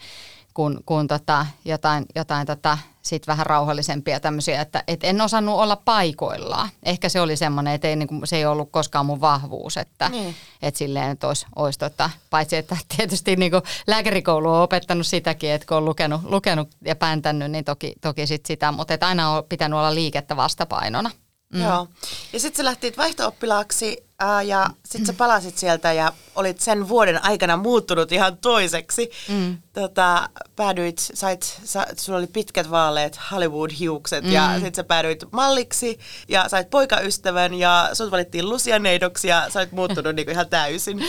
[0.56, 5.76] kuin, kuin tota, jotain, jotain tota, sit vähän rauhallisempia tämmöisiä, että et en osannut olla
[5.76, 6.68] paikoillaan.
[6.82, 10.08] Ehkä se oli semmoinen, että ei, niin kuin, se ei ollut koskaan mun vahvuus, että
[10.08, 10.34] niin.
[10.62, 15.50] et silleen, että olisi, olisi tota, paitsi että tietysti niin kuin lääkärikoulu on opettanut sitäkin,
[15.50, 19.30] että kun on lukenut, lukenut ja pääntänyt, niin toki, toki sit sitä, mutta et aina
[19.30, 21.10] on pitänyt olla liikettä vastapainona.
[21.52, 21.62] Mm.
[21.62, 21.88] Joo.
[22.32, 27.24] Ja sitten sä lähtit vaihto-oppilaaksi ää, ja sitten sä palasit sieltä ja olit sen vuoden
[27.24, 29.10] aikana muuttunut ihan toiseksi.
[29.28, 29.58] Mm.
[29.72, 34.32] Tota, päädyit, sait, sa, sulla oli pitkät vaaleet Hollywood-hiukset mm.
[34.32, 35.98] ja sitten sä päädyit malliksi
[36.28, 41.04] ja sait poikaystävän ja sut valittiin lusianeidoksi ja sä olit muuttunut niinku ihan täysin.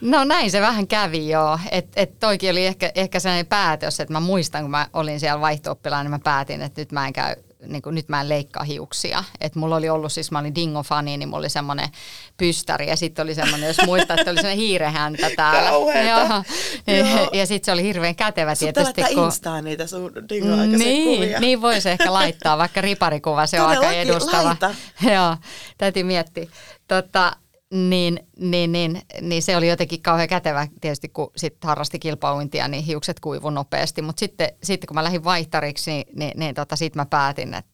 [0.00, 1.58] No näin se vähän kävi joo.
[1.70, 5.40] Että et toikin oli ehkä, ehkä sellainen päätös, että mä muistan kun mä olin siellä
[5.40, 8.64] vaihto niin mä päätin, että nyt mä en käy niin kuin, nyt mä en leikkaa
[8.64, 9.24] hiuksia.
[9.40, 11.88] Et mulla oli ollut, siis mä olin Dingo-fani, niin mulla oli semmoinen
[12.36, 15.70] pystäri ja sitten oli semmoinen, jos muistat, että oli semmoinen hiirehäntä täällä.
[15.70, 16.44] Kauheeta.
[16.86, 18.86] Ja, ja sitten se oli hirveän kätevä tietysti.
[18.86, 19.24] Sitten kun...
[19.24, 21.40] Instaan niitä sun dingo niin, kuvia.
[21.40, 24.44] Niin voisi ehkä laittaa, vaikka riparikuva, se on aika edustava.
[24.44, 24.74] Laita.
[25.02, 25.36] Joo,
[25.78, 26.46] täytyy miettiä.
[26.88, 27.36] Tota,
[27.70, 32.84] niin, niin, niin, niin se oli jotenkin kauhean kätevä tietysti, kun sit harrasti kilpauintia, niin
[32.84, 34.02] hiukset kuivu nopeasti.
[34.02, 37.70] Mutta sitten, sitten kun mä lähdin vaihtariksi, niin, niin, niin tota, sitten mä päätin, että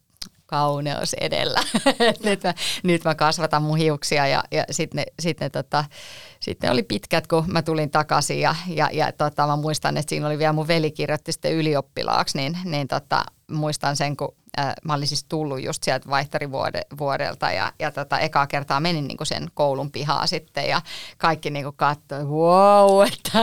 [0.47, 1.61] kauneus edellä.
[2.25, 5.85] nyt, mä, nyt mä kasvatan mun hiuksia ja, ja sitten ne, sit ne, tota,
[6.41, 10.11] sit ne oli pitkät, kun mä tulin takaisin ja, ja, ja tota, mä muistan, että
[10.11, 14.75] siinä oli vielä mun veli kirjoitti sitten ylioppilaaksi, niin, niin tota, muistan sen, kun äh,
[14.85, 19.47] mä olin siis tullut just sieltä vaihtarivuodelta ja, ja tota, ekaa kertaa menin niinku sen
[19.55, 20.83] koulun pihaa sitten ja
[21.19, 23.39] kaikki niinku katsoi, wow, että,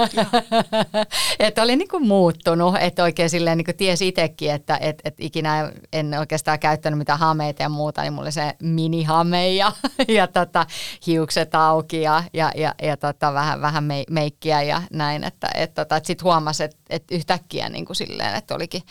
[1.47, 6.13] että oli niinku muuttunut, että oikein silleen niinku tiesi itsekin, että et, et ikinä en
[6.19, 9.71] oikeastaan käyttänyt mitään hameita ja muuta, niin mulla oli se minihame ja,
[10.17, 10.65] ja tota,
[11.07, 15.95] hiukset auki ja, ja, ja, ja tota, vähän, vähän meikkiä ja näin, että et, tota,
[15.95, 18.81] et sitten huomasi, että et yhtäkkiä niinku silleen, että olikin,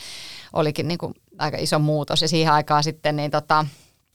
[0.52, 3.66] olikin niinku aika iso muutos ja siihen aikaan sitten niin tota,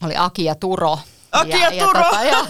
[0.03, 0.99] oli Aki ja Turo.
[1.31, 2.03] Aki ja, ja Turo!
[2.03, 2.45] Tota, ja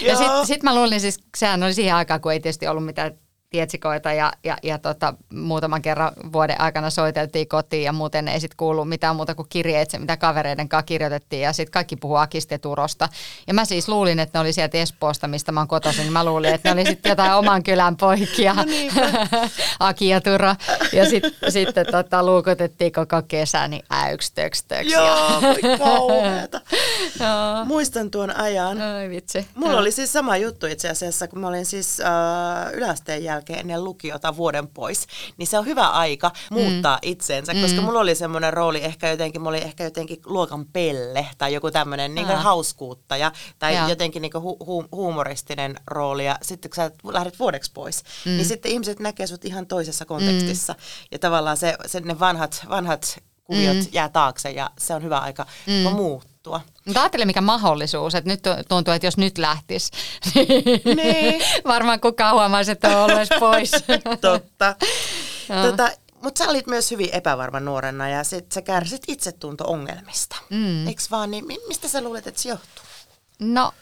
[0.00, 3.18] ja sitten sit mä luulin siis, sehän oli siihen aikaan, kun ei tietysti ollut mitään
[3.56, 8.56] pietsikoita ja, ja, ja tota, muutaman kerran vuoden aikana soiteltiin kotiin ja muuten ei sitten
[8.56, 13.08] kuulu mitään muuta kuin kirjeitse, mitä kavereiden kanssa kirjoitettiin ja sitten kaikki puhuu Akista ja.
[13.46, 16.24] Ja mä siis luulin, että ne oli sieltä Espoosta, mistä mä oon kotoisin, niin mä
[16.24, 18.64] luulin, että ne oli sitten jotain oman kylän poikia, no
[19.80, 20.54] Aki ja Turo.
[20.92, 24.92] Ja sitten sit, tota, luukutettiin koko kesä, niin äyks, töks, töks.
[24.92, 25.40] Joo,
[25.78, 26.60] kauheeta.
[27.64, 28.82] Muistan tuon ajan.
[28.82, 29.46] Ai vitsi.
[29.54, 33.84] Mulla oli siis sama juttu itse asiassa, kun mä olin siis äh, yläasteen jälkeen ennen
[33.84, 35.06] lukiota vuoden pois.
[35.36, 37.08] Niin se on hyvä aika muuttaa mm.
[37.10, 37.84] itseensä, koska mm.
[37.84, 42.14] mulla oli semmoinen rooli ehkä jotenkin, mulla oli ehkä jotenkin luokan pelle tai joku tämmöinen
[42.14, 43.88] niin hauskuuttaja tai ja.
[43.88, 46.26] jotenkin niin hu- hu- huumoristinen rooli.
[46.26, 48.30] Ja sitten kun sä lähdet vuodeksi pois, mm.
[48.30, 50.72] niin sitten ihmiset näkee sut ihan toisessa kontekstissa.
[50.72, 50.78] Mm.
[51.12, 53.86] Ja tavallaan se, se ne vanhat, vanhat kuviot mm.
[53.92, 55.92] jää taakse ja se on hyvä aika mm.
[55.92, 56.60] muuttua.
[56.86, 59.90] Mutta ajattele mikä mahdollisuus, että nyt tuntuu, että jos nyt lähtisi,
[60.96, 63.70] niin varmaan kukaan huomaisi, että on ollut pois.
[64.20, 64.76] Totta.
[65.62, 65.90] tota,
[66.22, 70.36] mutta sä olit myös hyvin epävarma nuorena ja sit sä kärsit itsetunto-ongelmista.
[70.50, 70.86] Mm.
[70.86, 72.84] Eikö vaan, niin mistä sä luulet, että se johtuu?
[73.38, 73.72] No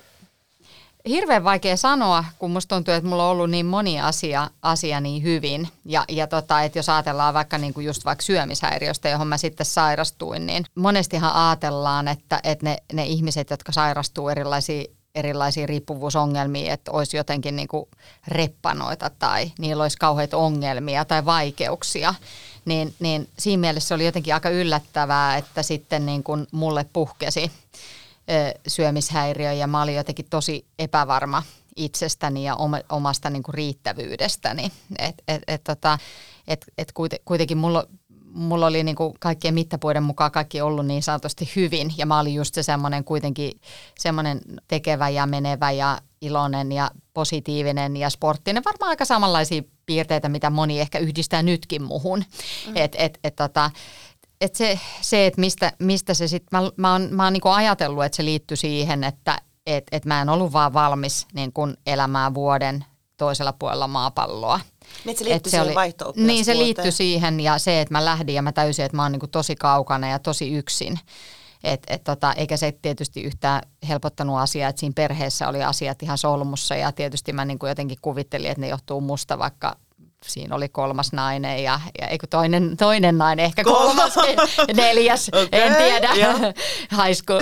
[1.09, 5.23] hirveän vaikea sanoa, kun musta tuntuu, että mulla on ollut niin moni asia, asia niin
[5.23, 5.69] hyvin.
[5.85, 10.47] Ja, ja tota, että jos ajatellaan vaikka niinku just vaikka syömishäiriöstä, johon mä sitten sairastuin,
[10.47, 17.17] niin monestihan ajatellaan, että, että ne, ne ihmiset, jotka sairastuu erilaisiin erilaisia riippuvuusongelmia, että olisi
[17.17, 17.85] jotenkin niin kuin
[18.29, 22.15] reppanoita tai niillä olisi kauheita ongelmia tai vaikeuksia,
[22.65, 27.51] niin, niin siinä mielessä se oli jotenkin aika yllättävää, että sitten niin kuin mulle puhkesi
[28.67, 31.43] syömishäiriö ja mä olin jotenkin tosi epävarma
[31.77, 32.57] itsestäni ja
[32.89, 34.73] omasta niin kuin riittävyydestäni.
[34.99, 35.99] Et, et, et, tota,
[36.49, 36.93] et, et
[37.25, 37.87] kuitenkin mulla,
[38.35, 42.35] mulla oli niin kuin kaikkien mittapuiden mukaan kaikki ollut niin sanotusti hyvin ja mä olin
[42.35, 43.61] just se semmoinen kuitenkin
[43.99, 48.65] semmoinen tekevä ja menevä ja iloinen ja positiivinen ja sporttinen.
[48.65, 52.25] Varmaan aika samanlaisia piirteitä, mitä moni ehkä yhdistää nytkin muhun.
[52.67, 52.73] Mm.
[52.77, 53.71] Et, et, et, tota,
[54.45, 58.05] et se, se että mistä, mistä se sitten, mä, mä oon, mä oon niinku ajatellut,
[58.05, 62.35] että se liittyy siihen, että et, et mä en ollut vaan valmis niin kun elämään
[62.35, 62.85] vuoden
[63.17, 64.61] toisella puolella maapalloa.
[65.05, 68.35] Niin se liittyy se oli, vaihto Niin se liittyi siihen ja se, että mä lähdin
[68.35, 71.01] ja mä täysin, että mä oon niin tosi kaukana ja tosi yksin.
[71.65, 76.19] Et, et tota, eikä se tietysti yhtään helpottanut asiaa, että siinä perheessä oli asiat ihan
[76.19, 79.77] solmussa ja tietysti mä niin kuin jotenkin kuvittelin, että ne johtuu musta, vaikka
[80.27, 84.15] siinä oli kolmas nainen ja, ja eikö toinen, toinen nainen, ehkä kolmas,
[84.77, 86.09] neljäs, okay, en tiedä.
[87.05, 87.41] high school,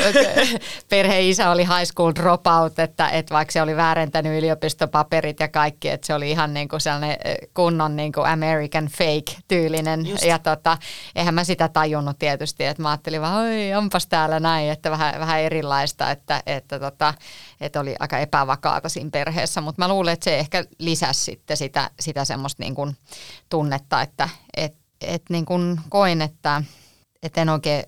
[0.88, 6.06] perheisä oli high school dropout, että, että vaikka se oli väärentänyt yliopistopaperit ja kaikki, että
[6.06, 7.16] se oli ihan niin kuin sellainen
[7.54, 10.06] kunnon niin kuin American fake-tyylinen.
[10.06, 10.24] Just.
[10.24, 10.78] Ja tota,
[11.14, 15.20] eihän mä sitä tajunnut tietysti, että mä ajattelin vaan, oi onpas täällä näin, että vähän,
[15.20, 17.14] vähän erilaista, että, että, tota,
[17.62, 21.90] että oli aika epävakaata siinä perheessä, mutta mä luulen, että se ehkä lisäsi sitten sitä,
[22.00, 22.96] sitä semmoista niin kuin
[23.48, 26.62] tunnetta, että et, et niin kuin koin, että
[27.22, 27.84] et en oikein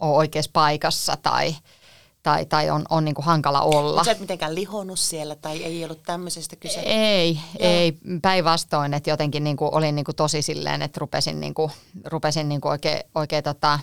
[0.00, 1.56] ole oikeassa paikassa tai,
[2.22, 4.04] tai, tai on, on niin kuin hankala olla.
[4.04, 6.80] Sä et mitenkään lihonnut siellä tai ei ollut tämmöisestä kyse?
[6.80, 7.70] Ei, Joo.
[7.72, 11.72] ei päinvastoin, että jotenkin niin kuin olin niin kuin tosi silleen, että rupesin, niin kuin,
[12.04, 13.78] rupesin niin kuin oikein, oikein tota,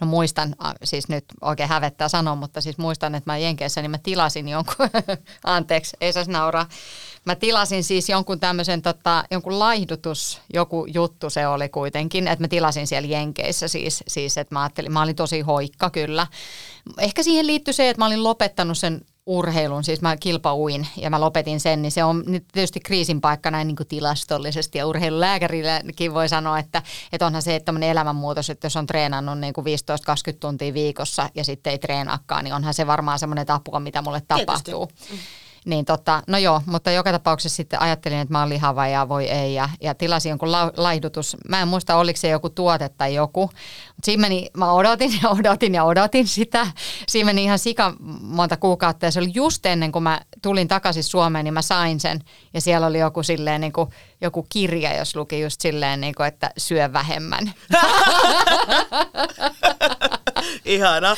[0.00, 0.54] No muistan,
[0.84, 4.76] siis nyt oikein hävettää sanoa, mutta siis muistan, että mä Jenkeissä, niin mä tilasin jonkun,
[5.44, 6.68] anteeksi, ei saisi nauraa.
[7.28, 12.48] Mä tilasin siis jonkun tämmöisen, tota, jonkun laihdutus, joku juttu se oli kuitenkin, että mä
[12.48, 16.26] tilasin siellä Jenkeissä siis, siis että mä ajattelin, mä olin tosi hoikka kyllä.
[16.98, 21.20] Ehkä siihen liittyy se, että mä olin lopettanut sen urheilun, siis mä kilpauin ja mä
[21.20, 26.14] lopetin sen, niin se on nyt tietysti kriisin paikka näin niin kuin tilastollisesti ja urheilulääkärilläkin
[26.14, 29.68] voi sanoa, että, että onhan se että elämänmuutos, että jos on treenannut niin kuin 15-20
[30.40, 34.86] tuntia viikossa ja sitten ei treenaakaan, niin onhan se varmaan semmoinen tapua, mitä mulle tapahtuu.
[34.86, 35.47] Tietysti.
[35.64, 39.28] Niin tota, no joo, mutta joka tapauksessa sitten ajattelin, että mä oon lihava ja voi
[39.28, 41.36] ei ja, ja tilasin jonkun la, laihdutus.
[41.48, 43.40] Mä en muista, oliko se joku tuote tai joku.
[43.40, 46.66] Mutta siinä meni, mä odotin ja odotin ja odotin sitä.
[47.08, 51.04] Siinä meni ihan sika monta kuukautta ja se oli just ennen kuin mä tulin takaisin
[51.04, 52.20] Suomeen, niin mä sain sen.
[52.54, 53.90] Ja siellä oli joku silleen niin kuin,
[54.20, 57.52] joku kirja, jos luki just silleen, niin kuin, että syö vähemmän.
[60.68, 61.16] Ihana.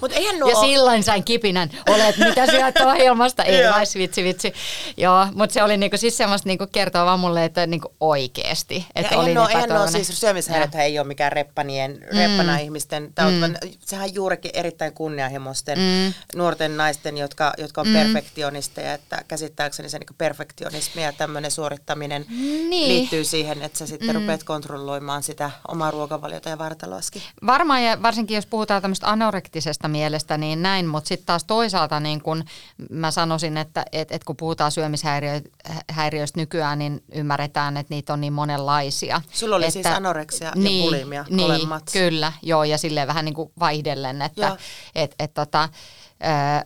[0.00, 4.52] Mut eihän nuo ja silloin sain kipinän, olet mitä syöt ohjelmasta, ei vai vitsi vitsi.
[4.96, 8.86] Joo, mutta se oli niinku siis semmoista niinku kertoa vaan mulle, että niinku oikeesti.
[8.94, 12.18] Että ja oli eihän, nuo, eihän nuo siis syömishäiriöt ei ole mikään reppanien, mm.
[12.18, 13.54] reppana ihmisten tauti, mm.
[13.80, 16.14] sehän on juurikin erittäin kunnianhimoisten mm.
[16.36, 17.92] nuorten naisten, jotka, jotka on mm.
[17.92, 22.88] perfektionisteja, että käsittääkseni se niinku perfektionismi ja tämmöinen suorittaminen niin.
[22.88, 24.14] liittyy siihen, että sä sitten mm.
[24.14, 27.22] rupeat kontrolloimaan sitä omaa ruokavaliota ja vartaloaski.
[27.46, 32.22] Varmaan ja varsinkin jos puhutaan tämmöistä anorektisesta mielestä, niin näin, mutta sitten taas toisaalta niin
[32.22, 32.44] kun
[32.90, 38.32] mä sanoisin, että et, et kun puhutaan syömishäiriöistä nykyään, niin ymmärretään, että niitä on niin
[38.32, 39.20] monenlaisia.
[39.32, 41.82] Sulla oli että, siis anoreksia niin, ja bulimia niin, molemmat.
[41.92, 44.56] kyllä, joo, ja silleen vähän niin kuin vaihdellen, että
[44.94, 45.68] et, et, tota,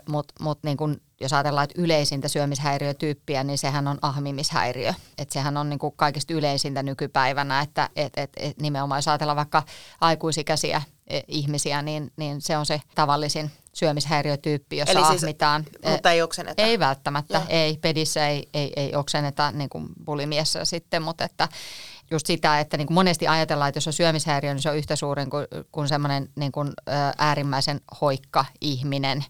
[0.08, 4.94] mutta mut niin kun, jos ajatellaan, että yleisintä syömishäiriötyyppiä, niin sehän on ahmimishäiriö.
[5.18, 9.36] Että sehän on niin kuin kaikista yleisintä nykypäivänä, että et, et, et nimenomaan jos ajatellaan
[9.36, 9.62] vaikka
[10.00, 15.64] aikuisikäisiä e, ihmisiä, niin, niin se on se tavallisin syömishäiriötyyppi, jossa Eli siis, ahmitaan.
[15.90, 16.62] Mutta ei oksenneta?
[16.62, 17.44] Ei välttämättä, Joo.
[17.48, 17.76] ei.
[17.76, 21.48] Pedissä ei, ei, ei oksenneta niin kuin bulimiassa sitten, mutta että
[22.12, 24.96] just sitä, että niin kuin monesti ajatellaan, että jos on syömishäiriö, niin se on yhtä
[24.96, 26.72] suuren kuin, kuin semmoinen niin kuin,
[27.18, 29.24] äärimmäisen hoikka ihminen.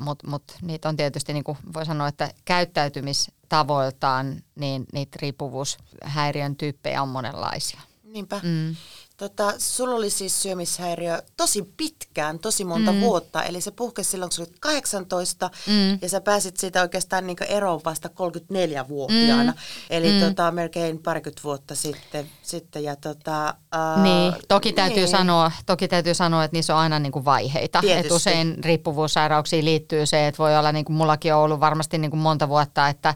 [0.00, 7.02] Mutta mut niitä on tietysti, niin kuin voi sanoa, että käyttäytymistavoiltaan, niin niitä riippuvuushäiriön tyyppejä
[7.02, 7.80] on monenlaisia.
[8.04, 8.40] Niinpä.
[8.42, 8.76] Mm.
[9.20, 13.00] Tota, sulla oli siis syömishäiriö tosi pitkään, tosi monta mm.
[13.00, 13.42] vuotta.
[13.42, 15.98] Eli se puhkesi silloin, kun sä olit 18 mm.
[16.02, 19.52] ja sä pääsit siitä oikeastaan niin eroon vasta 34-vuotiaana.
[19.52, 19.58] Mm.
[19.90, 20.20] Eli mm.
[20.20, 22.26] Tota, melkein parikymmentä vuotta sitten.
[22.42, 23.54] sitten ja tota,
[23.96, 25.08] uh, niin, toki täytyy, niin.
[25.08, 27.80] Sanoa, toki täytyy sanoa, että niissä on aina niin kuin vaiheita.
[27.88, 32.10] Et usein riippuvuussairauksiin liittyy se, että voi olla, niin kuin mullakin on ollut varmasti niin
[32.10, 33.14] kuin monta vuotta, että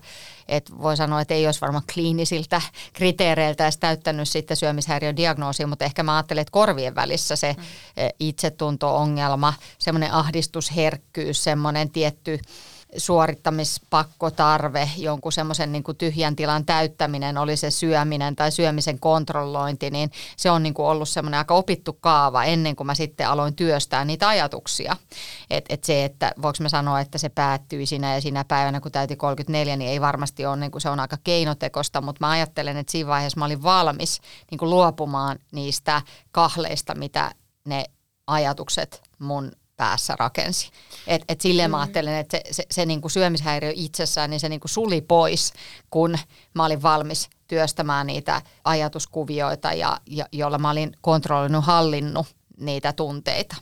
[0.48, 6.02] et voi sanoa, että ei olisi varmaan kliinisiltä kriteereiltä edes täyttänyt sitten syömishäiriödiagnoosia, mutta ehkä
[6.02, 7.62] mä ajattelen, että korvien välissä se mm.
[8.20, 12.38] itsetunto-ongelma, semmoinen ahdistusherkkyys, semmoinen tietty
[12.96, 20.10] suorittamispakkotarve, jonkun semmoisen niin kuin tyhjän tilan täyttäminen, oli se syöminen tai syömisen kontrollointi, niin
[20.36, 24.04] se on niin kuin ollut semmoinen aika opittu kaava ennen kuin mä sitten aloin työstää
[24.04, 24.96] niitä ajatuksia.
[25.50, 28.92] Että et se, että voiko mä sanoa, että se päättyi siinä ja siinä päivänä, kun
[28.92, 32.76] täytti 34, niin ei varmasti ole, niin kuin se on aika keinotekosta, mutta mä ajattelen,
[32.76, 34.20] että siinä vaiheessa mä olin valmis
[34.50, 37.30] niin kuin luopumaan niistä kahleista, mitä
[37.64, 37.84] ne
[38.26, 40.70] ajatukset mun päässä rakensi.
[41.06, 41.72] Et, et silleen mm.
[41.72, 45.52] mä ajattelen, että se, se, se niinku syömishäiriö itsessään, niin se niinku suli pois,
[45.90, 46.18] kun
[46.54, 52.26] mä olin valmis työstämään niitä ajatuskuvioita, ja, ja, jolla mä olin kontrolloinut, hallinnut
[52.60, 53.56] niitä tunteita.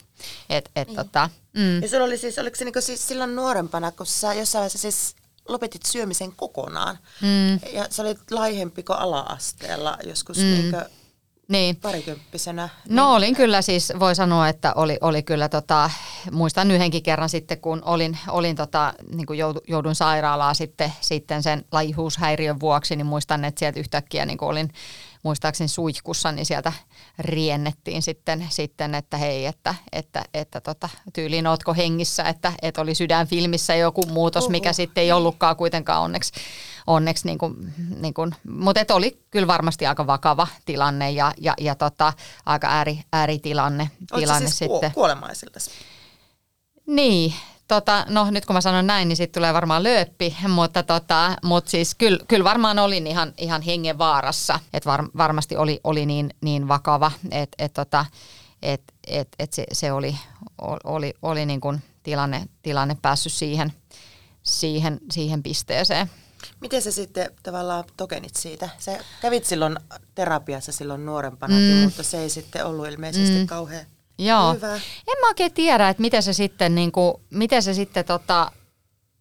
[0.49, 0.95] Et, et niin.
[0.95, 1.81] tota, mm.
[1.81, 5.15] Ja sulla oli siis, oliko se niinku siis silloin nuorempana, kun sä jossain vaiheessa siis
[5.47, 7.73] lopetit syömisen kokonaan, mm.
[7.73, 10.43] ja sä olit laihempi kuin ala-asteella joskus mm.
[10.43, 10.77] niinku
[11.47, 11.75] niin.
[11.75, 12.69] parikymppisenä.
[12.89, 13.15] No niin.
[13.15, 15.89] olin kyllä siis, voi sanoa, että oli, oli kyllä, tota,
[16.31, 21.65] muistan yhdenkin kerran sitten, kun olin, olin tota, niin kuin joudun sairaalaa sitten, sitten sen
[21.71, 24.69] laihuushäiriön vuoksi, niin muistan, että sieltä yhtäkkiä niin kuin olin
[25.23, 26.73] muistaakseni suihkussa, niin sieltä
[27.19, 32.95] riennettiin sitten, sitten että hei, että, että, että tota, tyyliin ootko hengissä, että, että oli
[32.95, 34.73] sydänfilmissä joku muutos, mikä Oho.
[34.73, 36.33] sitten ei ollutkaan kuitenkaan onneksi,
[36.87, 41.53] onneksi niin kuin, niin kuin, mutta et oli kyllä varmasti aika vakava tilanne ja, ja,
[41.59, 42.13] ja tota,
[42.45, 44.91] aika ääri, ääritilanne tilanne siis sitten.
[44.91, 45.59] kuolemaisilta?
[46.85, 47.33] Niin,
[47.67, 51.71] tota, no nyt kun mä sanon näin, niin sitten tulee varmaan lööppi, mutta, tota, mutta
[51.71, 56.67] siis kyllä, kyllä varmaan olin ihan, ihan hengenvaarassa, että var, varmasti oli, oli niin, niin
[56.67, 58.05] vakava, että et, tota,
[58.61, 60.17] et, et, et se, se oli,
[60.83, 63.73] oli, oli niin kuin tilanne, tilanne päässyt siihen,
[64.43, 66.09] siihen, siihen pisteeseen.
[66.61, 68.69] Miten sä sitten tavallaan tokenit siitä?
[68.77, 69.75] Sä kävit silloin
[70.15, 71.83] terapiassa silloin nuorempana, mm.
[71.83, 73.47] mutta se ei sitten ollut ilmeisesti mm.
[73.47, 73.85] kauhean
[74.17, 74.53] Joo.
[74.53, 74.75] Hyvä.
[74.75, 78.51] En mä oikein tiedä, että miten se sitten, niin kuin, miten se sitten tota,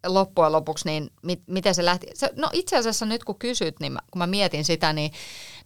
[0.07, 2.07] loppujen lopuksi, niin mit, miten se lähti.
[2.15, 5.13] Se, no itse asiassa nyt kun kysyt, niin mä, kun mä mietin sitä, niin,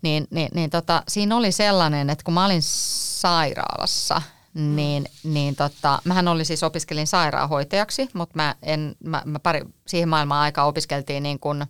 [0.03, 4.23] niin, niin, niin tota, siinä oli sellainen, että kun mä olin sairaalassa–
[4.57, 10.09] niin, niin tota, mähän olin siis opiskelin sairaanhoitajaksi, mutta mä en, mä, mä pari, siihen
[10.09, 11.65] maailmaan aikaa opiskeltiin niin kuin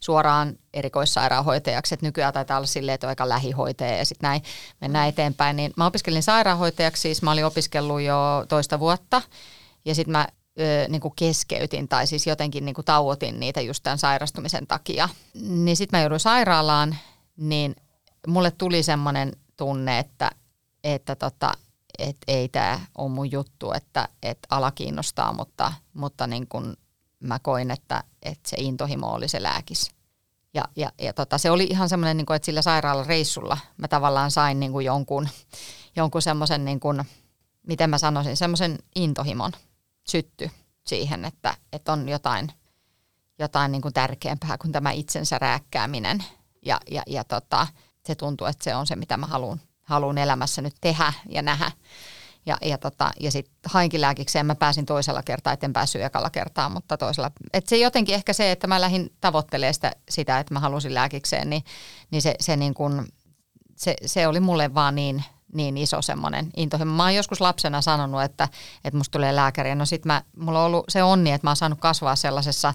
[0.00, 4.42] suoraan erikoissairaanhoitajaksi, että nykyään taitaa olla silleen, että on aika lähihoitaja ja sitten näin
[4.80, 5.56] mennään eteenpäin.
[5.56, 9.22] Niin mä opiskelin sairaanhoitajaksi, siis mä olin opiskellut jo toista vuotta
[9.84, 10.28] ja sitten mä
[10.60, 15.08] ö, niin kuin keskeytin tai siis jotenkin niin kuin tauotin niitä just tämän sairastumisen takia.
[15.34, 16.96] Niin sitten mä jouduin sairaalaan,
[17.36, 17.76] niin
[18.26, 20.30] mulle tuli semmoinen tunne, että,
[20.84, 21.52] että tota,
[21.98, 26.76] että ei tämä ole mun juttu, että, että ala kiinnostaa, mutta, mutta niin kun
[27.20, 29.90] mä koin, että, että se intohimo oli se lääkis.
[30.54, 34.60] Ja, ja, ja tota, se oli ihan semmoinen, niin että sillä sairaalareissulla mä tavallaan sain
[34.60, 35.28] niin kuin jonkun,
[35.96, 37.04] jonkun semmoisen, niin kuin,
[37.66, 39.52] miten mä sanoisin, semmoisen intohimon
[40.08, 40.50] sytty
[40.86, 42.52] siihen, että, että on jotain,
[43.38, 46.24] jotain niin kuin tärkeämpää kuin tämä itsensä rääkkääminen.
[46.66, 47.66] Ja, ja, ja tota,
[48.06, 49.60] se tuntuu, että se on se, mitä mä haluan
[49.92, 51.70] haluan elämässä nyt tehdä ja nähdä.
[52.46, 56.68] Ja, ja, tota, ja sitten hainkin lääkikseen, mä pääsin toisella kertaa, etten päässyt ekalla kertaa,
[56.68, 57.30] mutta toisella.
[57.52, 61.50] Et se jotenkin ehkä se, että mä lähdin tavoittelemaan sitä, sitä että mä halusin lääkikseen,
[61.50, 61.64] niin,
[62.10, 63.06] niin se, se, niin kun,
[63.76, 66.92] se, se oli mulle vaan niin, niin iso semmoinen intohimo.
[66.92, 68.48] Mä oon joskus lapsena sanonut, että,
[68.84, 69.74] että musta tulee lääkäri.
[69.74, 72.74] No sit mä, mulla on ollut se onni, että mä oon saanut kasvaa sellaisessa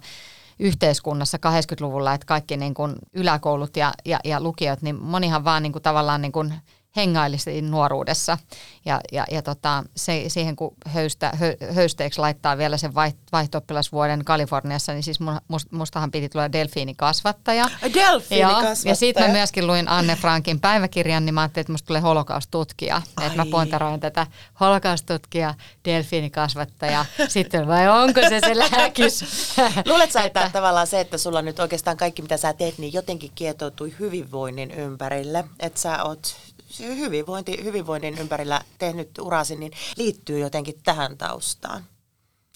[0.60, 5.74] yhteiskunnassa 80-luvulla, että kaikki niin kuin yläkoulut ja, ja, ja lukiot, niin monihan vaan niin
[5.74, 6.54] kuin tavallaan niin kuin
[6.98, 8.38] hengailisi nuoruudessa.
[8.86, 12.96] Ja, ja, ja tota, se, siihen kun höystä, hö, höysteeksi laittaa vielä sen
[13.32, 17.66] vaihto-oppilasvuoden Kaliforniassa, niin siis must, mustahan piti tulla delfiinikasvattaja.
[17.94, 18.92] Delfiinikasvattaja.
[18.92, 23.02] Ja sitten mä myöskin luin Anne Frankin päiväkirjan, niin mä ajattelin, että musta tulee holokaustutkija.
[23.22, 24.28] Että mä pointeroin tätä
[24.60, 25.54] holokaustutkija,
[25.86, 27.06] delfiinikasvattaja.
[27.28, 29.26] Sitten vai onko se se lääkis?
[29.90, 33.32] Luulet sä, että tavallaan se, että sulla nyt oikeastaan kaikki mitä sä teet, niin jotenkin
[33.36, 35.46] kietoutui hyvinvoinnin ympärille.
[35.60, 36.36] Että sä oot
[36.80, 41.84] hyvinvointi, hyvinvoinnin ympärillä tehnyt urasi, niin liittyy jotenkin tähän taustaan?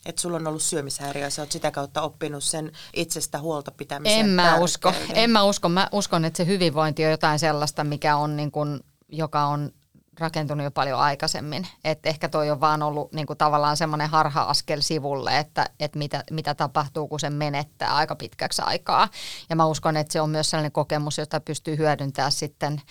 [0.05, 4.19] Että sulla on ollut syömishäiriö ja sä oot sitä kautta oppinut sen itsestä huolta pitämisen
[4.19, 4.93] En mä usko.
[5.13, 5.69] En mä usko.
[5.69, 9.71] Mä uskon, että se hyvinvointi on jotain sellaista, mikä on niin kuin, joka on
[10.19, 11.67] rakentunut jo paljon aikaisemmin.
[11.83, 16.23] Että ehkä toi on vaan ollut niin kuin tavallaan semmoinen harha-askel sivulle, että, että mitä,
[16.31, 19.07] mitä tapahtuu, kun se menettää aika pitkäksi aikaa.
[19.49, 22.81] Ja mä uskon, että se on myös sellainen kokemus, jota pystyy hyödyntämään sitten,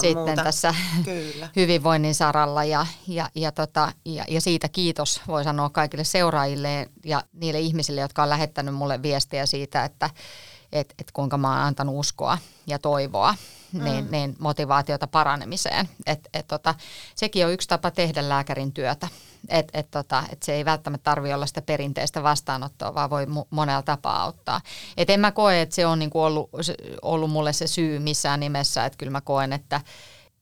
[0.00, 1.48] sitten tässä Kyllä.
[1.56, 2.64] hyvinvoinnin saralla.
[2.64, 8.00] Ja, ja, ja, tota, ja, ja siitä kiitos voi sanoa kaikille seuraajille ja niille ihmisille,
[8.00, 10.10] jotka on lähettänyt mulle viestiä siitä, että
[10.72, 13.34] et, et kuinka mä oon antanut uskoa ja toivoa
[13.72, 14.10] niin, mm.
[14.10, 15.88] niin motivaatiota paranemiseen.
[16.06, 16.74] Et, et tota,
[17.14, 19.08] sekin on yksi tapa tehdä lääkärin työtä.
[19.48, 23.46] Et, et tota, et se ei välttämättä tarvitse olla sitä perinteistä vastaanottoa, vaan voi mu-
[23.50, 24.60] monella tapaa auttaa.
[24.96, 26.50] Et en mä koe, että se on niinku ollut,
[27.02, 28.84] ollut mulle se syy missään nimessä.
[28.84, 29.80] Että kyllä mä koen, että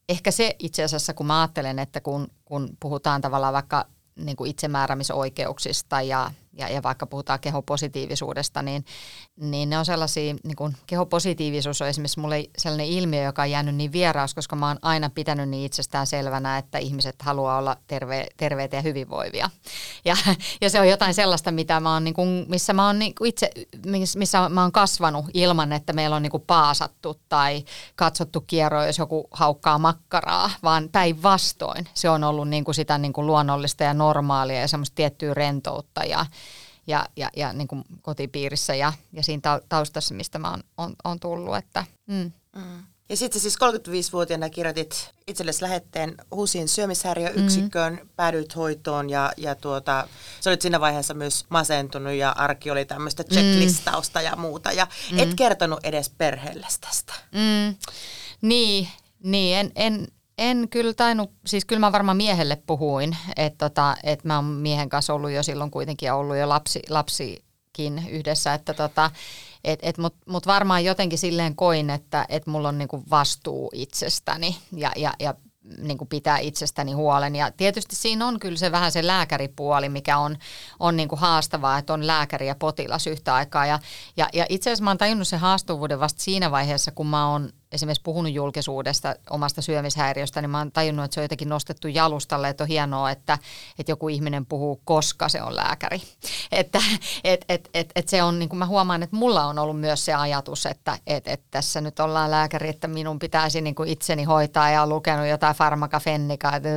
[0.08, 4.50] ehkä se itse asiassa, kun mä ajattelen, että kun, kun puhutaan tavallaan vaikka niin kuin
[4.50, 8.84] itsemääräämisoikeuksista ja ja, ja vaikka puhutaan kehopositiivisuudesta, niin,
[9.36, 13.74] niin ne on sellaisia, niin kuin kehopositiivisuus on esimerkiksi mulle sellainen ilmiö, joka on jäänyt
[13.74, 18.26] niin vieraus, koska mä oon aina pitänyt niin itsestään selvänä, että ihmiset haluaa olla terve,
[18.36, 19.50] terveitä ja hyvinvoivia.
[20.04, 20.16] Ja,
[20.60, 23.28] ja se on jotain sellaista, mitä mä oon, niin kuin, missä mä oon niin kuin
[23.28, 23.50] itse,
[24.16, 27.64] missä mä oon kasvanut ilman, että meillä on niin kuin paasattu tai
[27.96, 31.88] katsottu kierroa, jos joku haukkaa makkaraa, vaan päinvastoin.
[31.94, 36.04] Se on ollut niin kuin sitä niin kuin luonnollista ja normaalia ja semmoista tiettyä rentoutta
[36.04, 36.26] ja,
[36.88, 41.20] ja, ja, ja niin kuin kotipiirissä ja, ja siinä taustassa, mistä mä oon, on, on
[41.20, 41.56] tullut.
[41.56, 42.32] Että, mm.
[42.56, 42.82] Mm.
[43.08, 48.08] Ja sitten siis 35-vuotiaana kirjoitit itsellesi lähetteen HUSin syömishäiriöyksikköön, mm-hmm.
[48.16, 50.08] päädyit hoitoon ja, ja tuota,
[50.40, 53.28] sä olit siinä vaiheessa myös masentunut ja arki oli tämmöistä mm.
[53.28, 54.24] checklistausta mm.
[54.24, 54.72] ja muuta.
[54.72, 55.18] Ja mm.
[55.18, 57.12] et kertonut edes perheelle tästä.
[57.32, 57.76] Mm.
[58.42, 58.88] Niin,
[59.22, 60.08] niin en, en,
[60.38, 64.88] en kyllä tainnut, siis kyllä mä varmaan miehelle puhuin, että tota, et mä oon miehen
[64.88, 69.10] kanssa ollut jo silloin kuitenkin ollut jo lapsi, lapsikin yhdessä, että tota,
[69.64, 74.56] et, et, Mutta mut varmaan jotenkin silleen koin, että et mulla on niinku vastuu itsestäni
[74.72, 75.34] ja, ja, ja
[75.78, 77.36] niin kuin pitää itsestäni huolen.
[77.36, 80.36] Ja tietysti siinä on kyllä se vähän se lääkäripuoli, mikä on,
[80.80, 83.66] on niin kuin haastavaa, että on lääkäri ja potilas yhtä aikaa.
[83.66, 83.78] Ja,
[84.16, 87.50] ja, ja itse asiassa mä oon tajunnut sen haastuvuuden vasta siinä vaiheessa, kun mä oon
[87.72, 92.48] esimerkiksi puhunut julkisuudesta omasta syömishäiriöstä, niin mä oon tajunnut, että se on jotenkin nostettu jalustalle,
[92.48, 93.38] että on hienoa, että,
[93.78, 96.02] että joku ihminen puhuu, koska se on lääkäri.
[96.52, 96.82] Että
[97.24, 100.04] et, et, et, et se on, niin kuin mä huomaan, että mulla on ollut myös
[100.04, 104.24] se ajatus, että et, et tässä nyt ollaan lääkäri, että minun pitäisi niin kuin itseni
[104.24, 106.68] hoitaa ja on lukenut jotain farmakafennikaa, että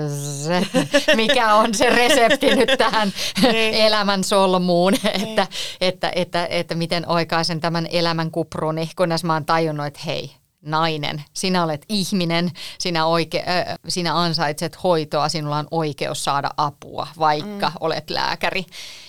[1.15, 3.73] mikä on se resepti nyt tähän niin.
[3.73, 5.29] elämän solmuun, niin.
[5.29, 5.47] että,
[5.81, 10.31] että, että, että miten oikaisen tämän elämän kupruni, kunnes mä oon tajunnut, että hei,
[10.61, 17.07] nainen, sinä olet ihminen, sinä, oike, äh, sinä ansaitset hoitoa, sinulla on oikeus saada apua,
[17.19, 17.75] vaikka mm.
[17.79, 18.65] olet lääkäri.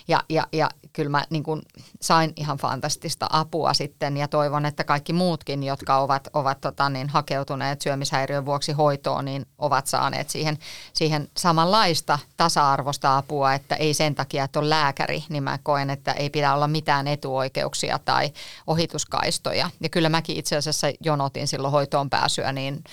[0.09, 1.63] Ja, ja, ja kyllä mä niin kuin
[2.01, 7.09] sain ihan fantastista apua sitten ja toivon, että kaikki muutkin, jotka ovat, ovat tota, niin,
[7.09, 10.59] hakeutuneet syömishäiriön vuoksi hoitoon, niin ovat saaneet siihen,
[10.93, 16.13] siihen samanlaista tasa-arvosta apua, että ei sen takia, että on lääkäri, niin mä koen, että
[16.13, 18.33] ei pidä olla mitään etuoikeuksia tai
[18.67, 19.71] ohituskaistoja.
[19.81, 22.85] Ja kyllä mäkin itse asiassa jonotin silloin hoitoon pääsyä niin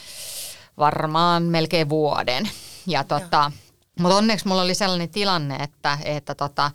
[0.78, 2.50] varmaan melkein vuoden.
[2.88, 3.52] Ja tota,
[4.00, 6.72] mutta onneksi mulla oli sellainen tilanne, että, että tota,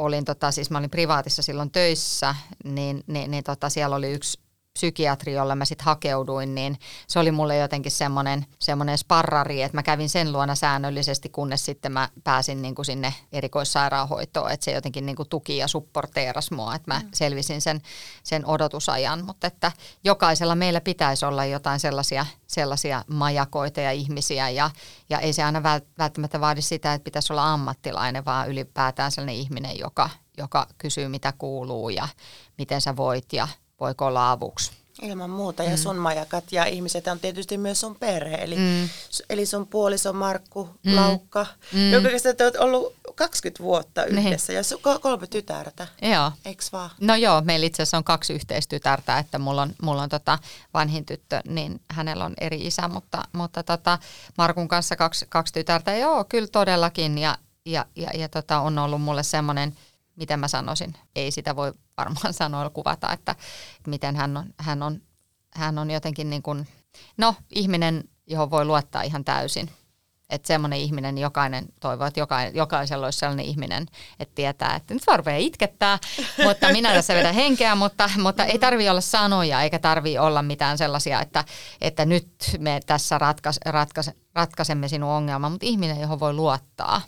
[0.00, 2.34] olin, tota, siis mä olin privaatissa silloin töissä,
[2.64, 4.38] niin, niin, niin tota, siellä oli yksi
[4.80, 9.82] psykiatri, jolle mä sitten hakeuduin, niin se oli mulle jotenkin semmoinen, semmoinen sparrari, että mä
[9.82, 15.06] kävin sen luona säännöllisesti, kunnes sitten mä pääsin niin kuin sinne erikoissairaanhoitoon, että se jotenkin
[15.06, 17.08] niin kuin tuki ja supporteeras mua, että mä mm.
[17.14, 17.80] selvisin sen,
[18.22, 19.72] sen odotusajan, mutta että
[20.04, 24.70] jokaisella meillä pitäisi olla jotain sellaisia, sellaisia majakoita ja ihmisiä ja,
[25.10, 25.62] ja ei se aina
[25.98, 31.32] välttämättä vaadi sitä, että pitäisi olla ammattilainen, vaan ylipäätään sellainen ihminen, joka, joka kysyy mitä
[31.38, 32.08] kuuluu ja
[32.58, 33.48] miten sä voit ja
[33.80, 34.72] voiko olla avuksi.
[35.02, 35.62] Ilman muuta.
[35.62, 38.36] Ja sun majakat ja ihmiset on tietysti myös sun perhe.
[38.36, 38.88] Eli, mm.
[39.30, 40.96] eli sun puoliso Markku mm.
[40.96, 41.92] Laukka, mm.
[41.92, 44.26] joka te olet ollut 20 vuotta niin.
[44.26, 44.52] yhdessä.
[44.52, 44.56] Niin.
[44.56, 45.86] Ja su- kolme tytärtä.
[46.02, 46.32] Joo.
[46.44, 46.90] Eiks vaan?
[47.00, 50.38] No joo, meillä itse asiassa on kaksi yhteistytärtä, että mulla on, mulla on tota
[50.74, 53.98] vanhin tyttö, niin hänellä on eri isä, mutta, mutta tota
[54.38, 55.96] Markun kanssa kaksi, kaksi tytärtä.
[55.96, 57.18] Joo, kyllä todellakin.
[57.18, 59.76] Ja, ja, ja, ja tota, on ollut mulle semmoinen,
[60.16, 63.36] miten mä sanoisin, ei sitä voi varmaan sanoilla kuvata, että
[63.86, 65.02] miten hän on, hän on,
[65.54, 66.66] hän on jotenkin niin kuin,
[67.16, 69.70] no ihminen, johon voi luottaa ihan täysin.
[70.30, 73.86] Että semmoinen ihminen, jokainen toivoo, että jokainen, jokaisella olisi sellainen ihminen,
[74.20, 75.98] että tietää, että nyt rupeaa itkettää,
[76.46, 80.78] mutta minä tässä vedän henkeä, mutta, mutta ei tarvi olla sanoja eikä tarvi olla mitään
[80.78, 81.44] sellaisia, että,
[81.80, 87.02] että nyt me tässä ratkaise, ratkaise, ratkaisemme sinun ongelman, mutta ihminen, johon voi luottaa,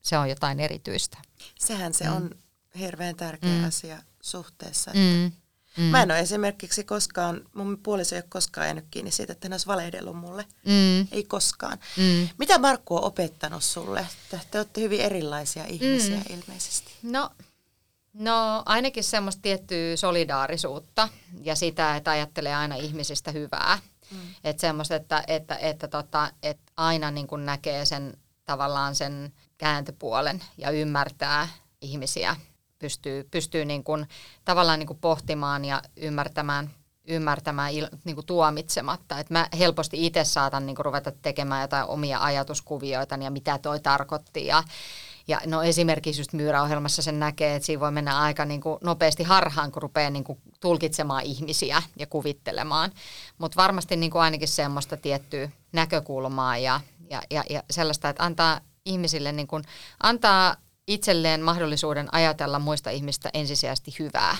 [0.00, 1.18] se on jotain erityistä.
[1.58, 2.16] Sehän se mm.
[2.16, 2.30] on
[2.78, 3.64] hirveän tärkeä mm.
[3.64, 4.90] asia suhteessa.
[4.90, 5.32] Että mm.
[5.78, 5.84] Mm.
[5.84, 9.52] Mä en ole esimerkiksi koskaan, mun puoliso ei ole koskaan jäänyt kiinni siitä, että hän
[9.52, 10.44] olisi valehdellut mulle.
[10.66, 11.08] Mm.
[11.12, 11.78] Ei koskaan.
[11.96, 12.28] Mm.
[12.38, 14.06] Mitä Markku on opettanut sulle?
[14.50, 16.36] Te olette hyvin erilaisia ihmisiä mm.
[16.36, 16.92] ilmeisesti.
[17.02, 17.30] No,
[18.14, 21.08] no ainakin semmoista tiettyä solidaarisuutta
[21.42, 23.78] ja sitä, että ajattelee aina ihmisistä hyvää.
[24.10, 24.18] Mm.
[24.44, 30.40] Että semmoista, että, että, että, tota, että aina niin kuin näkee sen tavallaan sen kääntöpuolen
[30.58, 31.48] ja ymmärtää
[31.80, 32.36] ihmisiä
[32.78, 34.08] pystyy, pystyy niin kuin,
[34.44, 36.70] tavallaan niin kuin pohtimaan ja ymmärtämään,
[37.08, 37.72] ymmärtämään
[38.04, 39.18] niin kuin tuomitsematta.
[39.18, 43.80] Et mä helposti itse saatan niin kuin ruveta tekemään jotain omia ajatuskuvioita ja mitä toi
[43.80, 44.46] tarkoitti.
[44.46, 44.62] Ja,
[45.28, 49.22] ja no esimerkiksi just myyräohjelmassa sen näkee, että siinä voi mennä aika niin kuin nopeasti
[49.22, 52.92] harhaan, kun rupeaa niin kuin tulkitsemaan ihmisiä ja kuvittelemaan.
[53.38, 56.80] Mutta varmasti niin kuin ainakin semmoista tiettyä näkökulmaa ja,
[57.10, 59.64] ja, ja, ja sellaista, että antaa ihmisille niin kuin,
[60.02, 64.36] antaa itselleen mahdollisuuden ajatella muista ihmistä ensisijaisesti hyvää.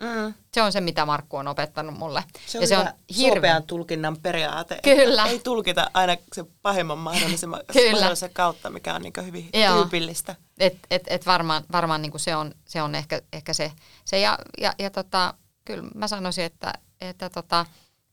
[0.00, 0.34] Mm.
[0.54, 2.24] Se on se, mitä Markku on opettanut mulle.
[2.46, 4.80] Se on, ja se on hirveän tulkinnan periaate.
[4.82, 5.26] Kyllä.
[5.26, 7.48] Ei tulkita aina se pahimman mahdollisen,
[7.92, 9.74] mahdollisen kautta, mikä on niin hyvin Joo.
[9.74, 10.36] tyypillistä.
[10.58, 13.72] Et, et, et varmaan varmaan niin se on, se on ehkä, ehkä se.
[14.04, 17.66] se ja, ja, ja tota, kyllä mä sanoisin, että, että tota,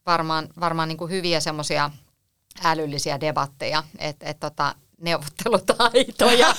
[0.05, 1.91] varmaan, varmaan niin hyviä semmoisia
[2.64, 6.56] älyllisiä debatteja, että et tota, neuvottelutaitoja.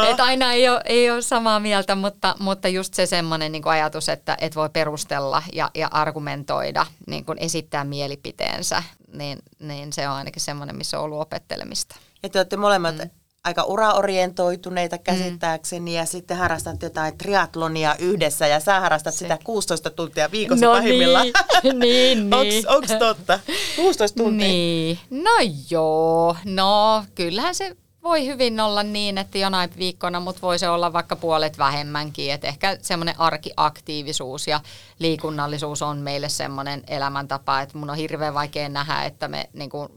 [0.10, 4.08] että aina ei ole, ei ole samaa mieltä, mutta, mutta just se semmoinen niin ajatus,
[4.08, 10.14] että et voi perustella ja, ja argumentoida, niin kuin esittää mielipiteensä, niin, niin se on
[10.14, 11.96] ainakin semmoinen, missä on ollut opettelemista.
[12.22, 13.10] Ja te olette molemmat mm
[13.44, 15.02] aika uraorientoituneita mm.
[15.02, 15.96] käsittääkseni mm.
[15.96, 19.18] ja sitten harrastat jotain triatlonia yhdessä ja sä harrastat Se.
[19.18, 21.26] sitä 16 tuntia viikossa no pahimmillaan.
[21.62, 22.68] Niin, niin, niin.
[22.68, 23.40] Onks, totta?
[23.76, 24.48] 16 tuntia?
[24.48, 24.98] Niin.
[25.10, 25.30] No
[25.70, 30.92] joo, no kyllähän se voi hyvin olla niin, että jonain viikkona, mutta voi se olla
[30.92, 32.32] vaikka puolet vähemmänkin.
[32.32, 34.60] Et ehkä semmoinen arkiaktiivisuus ja
[34.98, 39.88] liikunnallisuus on meille semmoinen elämäntapa, että mun on hirveän vaikea nähdä, että me niin kuin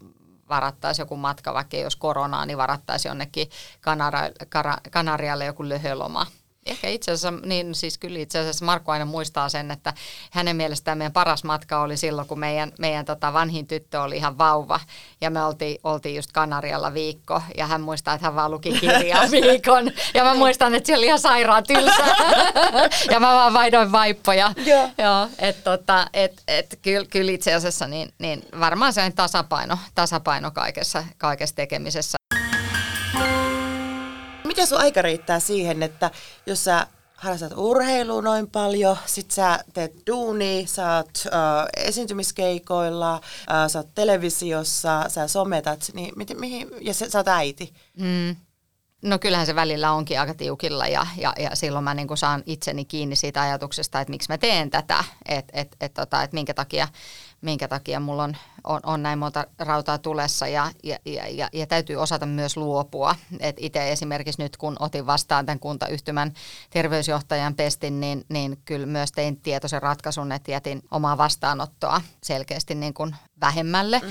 [0.49, 3.49] varattaisiin joku matka, vaikka jos koronaa, niin varattaisiin jonnekin
[3.81, 6.25] Kanara- Kanarialle joku löhöloma
[6.65, 9.93] Ehkä itse asiassa, niin siis kyllä itse asiassa Markku aina muistaa sen, että
[10.31, 14.37] hänen mielestään meidän paras matka oli silloin, kun meidän, meidän tota vanhin tyttö oli ihan
[14.37, 14.79] vauva.
[15.21, 19.31] Ja me oltiin, oltiin just Kanarialla viikko ja hän muistaa, että hän vaan luki kirjaa
[19.31, 19.91] viikon.
[20.13, 22.05] Ja mä muistan, että se oli ihan sairaan tylsä.
[23.13, 24.53] ja mä vaan vaihdoin vaippoja.
[24.65, 24.89] Joo.
[24.97, 29.77] Joo että tota, et, et, kyllä, kyllä itse asiassa niin, niin varmaan se on tasapaino,
[29.95, 32.22] tasapaino kaikessa, kaikessa tekemisessä
[34.63, 36.11] miten sun aika riittää siihen, että
[36.45, 43.69] jos sä harrastat urheilua noin paljon, sit sä teet duuni, sä oot äh, esiintymiskeikoilla, äh,
[43.69, 47.73] sä oot televisiossa, sä sometat, niin miten, mihin, ja sä, sä oot äiti.
[47.97, 48.35] Mm.
[49.03, 52.85] No kyllähän se välillä onkin aika tiukilla ja, ja, ja silloin mä niin saan itseni
[52.85, 56.87] kiinni siitä ajatuksesta, että miksi mä teen tätä, että et, et, tota, et minkä takia
[57.43, 60.97] minkä takia mulla on, on, on näin monta rautaa tulessa ja, ja,
[61.29, 63.15] ja, ja täytyy osata myös luopua.
[63.39, 66.33] Et itse esimerkiksi nyt kun otin vastaan tämän kuntayhtymän
[66.69, 72.93] terveysjohtajan pestin, niin, niin kyllä myös tein tietoisen ratkaisun, että jätin omaa vastaanottoa selkeästi niin
[72.93, 73.99] kuin vähemmälle.
[73.99, 74.09] Mm.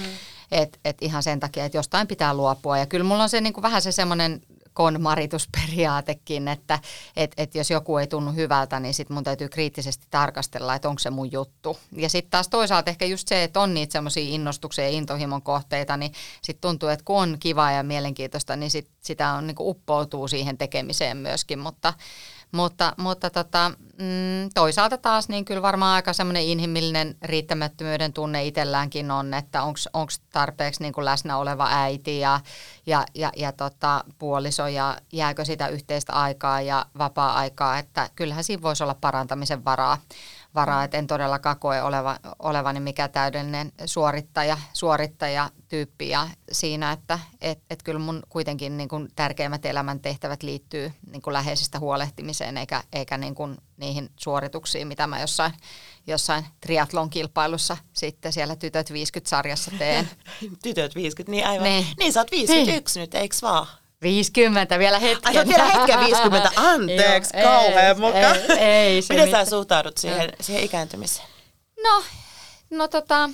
[0.50, 2.78] Et, et ihan sen takia, että jostain pitää luopua.
[2.78, 4.40] Ja kyllä mulla on se niin kuin vähän se semmoinen
[4.72, 6.78] konmaritusperiaatekin, että
[7.16, 10.98] et, et jos joku ei tunnu hyvältä, niin sitten mun täytyy kriittisesti tarkastella, että onko
[10.98, 11.78] se mun juttu.
[11.96, 15.96] Ja sitten taas toisaalta ehkä just se, että on niitä semmoisia innostuksia ja intohimon kohteita,
[15.96, 16.12] niin
[16.42, 20.58] sitten tuntuu, että kun on kivaa ja mielenkiintoista, niin sit sitä on, niin uppoutuu siihen
[20.58, 21.94] tekemiseen myöskin, mutta
[22.52, 29.10] mutta, mutta tota, mm, toisaalta taas niin kyllä varmaan aika semmoinen inhimillinen riittämättömyyden tunne itselläänkin
[29.10, 32.40] on, että onko tarpeeksi niin kuin läsnä oleva äiti ja,
[32.86, 38.62] ja, ja, ja tota, puoliso ja jääkö sitä yhteistä aikaa ja vapaa-aikaa, että kyllähän siinä
[38.62, 39.98] voisi olla parantamisen varaa
[40.54, 47.58] varaa, että en todellakaan koe oleva, olevani mikä täydellinen suorittaja, suorittajatyyppi ja siinä, että et,
[47.70, 53.18] et kyllä mun kuitenkin niin kuin tärkeimmät elämäntehtävät liittyy niin kuin läheisistä huolehtimiseen eikä, eikä
[53.18, 55.52] niin kuin niihin suorituksiin, mitä mä jossain,
[56.06, 60.10] jossain triatlon kilpailussa sitten siellä Tytöt 50-sarjassa teen.
[60.62, 61.64] Tytöt 50, niin aivan.
[61.64, 63.02] Niin, niin sä oot 51 niin.
[63.02, 63.66] nyt, eikö vaan?
[64.02, 65.38] 50 vielä hetken.
[65.38, 68.36] Ai vielä hetken 50, anteeksi, Joo, kauhean mukaan.
[68.48, 71.28] Ei, ei se Miten sä suhtaudut siihen, siihen ikääntymiseen?
[71.82, 72.02] No,
[72.70, 73.30] no tota,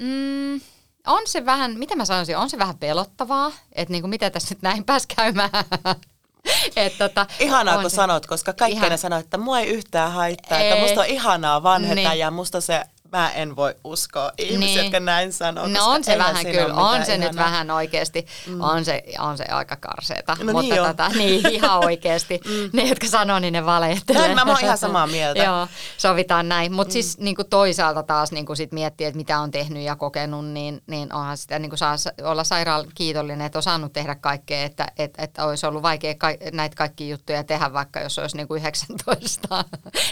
[0.00, 0.60] mm,
[1.06, 4.62] on se vähän, mitä mä sanoisin, on se vähän pelottavaa, että niinku, mitä tässä nyt
[4.62, 5.50] näin pääs käymään.
[6.76, 7.94] Et tota, ihanaa, kun se.
[7.96, 8.98] sanot, koska kaikki Ihan...
[8.98, 10.70] sanoo, että mua ei yhtään haittaa, ei.
[10.70, 12.18] että musta on ihanaa vanheta niin.
[12.18, 12.82] ja musta se
[13.12, 14.84] mä en voi uskoa ihmisiä, niin.
[14.84, 15.66] jotka näin sanoo.
[15.66, 18.60] No on se vähän kyllä, on se nyt vähän oikeasti, mm.
[18.60, 20.36] on, se, on se aika karseeta.
[20.42, 22.70] No mutta niin, tota, niin ihan oikeasti, mm.
[22.72, 24.22] ne jotka sanoo, niin ne valehtelee.
[24.22, 25.42] Näin, mä oon ihan samaa mieltä.
[25.52, 26.72] Joo, sovitaan näin.
[26.72, 26.92] Mutta mm.
[26.92, 30.46] siis niin kuin toisaalta taas niin kuin sit miettiä, että mitä on tehnyt ja kokenut,
[30.46, 34.64] niin, niin onhan sitä niin kuin saa olla sairaan kiitollinen, että on saanut tehdä kaikkea,
[34.64, 38.48] että, että, että olisi ollut vaikea ka- näitä kaikki juttuja tehdä, vaikka jos olisi niin
[38.48, 39.64] kuin 19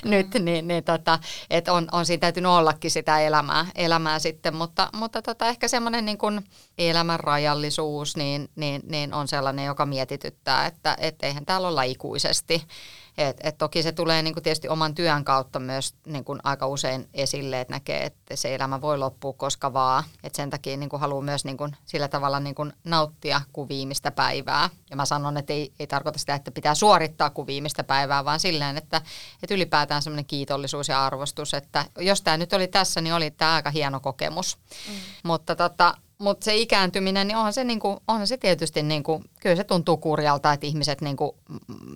[0.05, 1.18] nyt, niin, niin tota,
[1.51, 6.05] että on, on siinä täytynyt ollakin sitä elämää, elämää sitten, mutta, mutta tota, ehkä semmoinen
[6.05, 6.45] niin kuin
[6.78, 12.66] elämän rajallisuus niin, niin, niin on sellainen, joka mietityttää, että et eihän täällä olla ikuisesti.
[13.18, 16.66] Et, et toki se tulee niin kuin tietysti oman työn kautta myös niin kuin aika
[16.66, 20.04] usein esille, että näkee, että se elämä voi loppua koska vaan.
[20.22, 23.68] Et sen takia niin kuin haluaa myös niin kuin sillä tavalla niin kuin nauttia kuin
[23.68, 24.70] viimeistä päivää.
[24.90, 28.40] Ja mä sanon, että ei, ei tarkoita sitä, että pitää suorittaa kuin viimeistä päivää, vaan
[28.40, 29.02] silleen, että,
[29.42, 33.54] että ylipäätään semmoinen kiitollisuus ja arvostus, että jos tämä nyt oli tässä, niin oli tämä
[33.54, 34.58] aika hieno kokemus.
[34.88, 34.94] Mm.
[35.22, 39.64] Mutta tota, mutta se ikääntyminen, niin onhan se, niinku, onhan se tietysti, niinku, kyllä se
[39.64, 41.36] tuntuu kurjalta, että ihmiset niinku,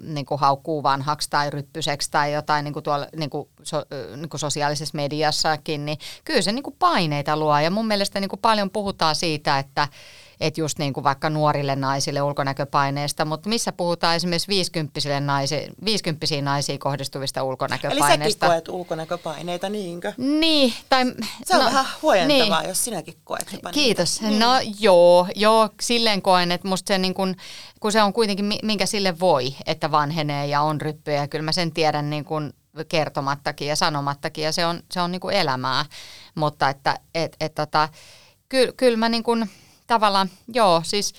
[0.03, 3.85] niinku haukkuu vanhaksi tai ryppyseksi tai jotain niinku tuolla niinku, so,
[4.17, 7.59] niinku sosiaalisessa mediassakin, niin kyllä se niinku paineita luo.
[7.59, 9.89] Ja mun mielestä niinku paljon puhutaan siitä, että
[10.41, 16.27] että just niin kuin vaikka nuorille naisille ulkonäköpaineista, mutta missä puhutaan esimerkiksi 50 naisi, 50
[16.43, 18.25] naisiin kohdistuvista ulkonäköpaineista.
[18.25, 20.13] Eli säkin koet ulkonäköpaineita, niinkö?
[20.17, 20.75] Niin.
[20.89, 21.05] Tai,
[21.45, 22.69] Se on no, vähän huojentavaa, niin.
[22.69, 24.21] jos sinäkin koet jopa Kiitos.
[24.21, 24.39] Niin.
[24.39, 27.37] No joo, joo, silleen koen, että musta se niin kuin,
[27.81, 31.73] kun se on kuitenkin, minkä sille voi, että vanhenee ja on ryppyjä, kyllä mä sen
[31.73, 32.53] tiedän niin kuin
[32.89, 35.85] kertomattakin ja sanomattakin ja se on, se on niin kuin elämää,
[36.35, 37.89] mutta että et, et, tota,
[38.49, 39.51] kyllä, kyllä mä niin kuin,
[39.87, 41.15] tavallaan, joo, siis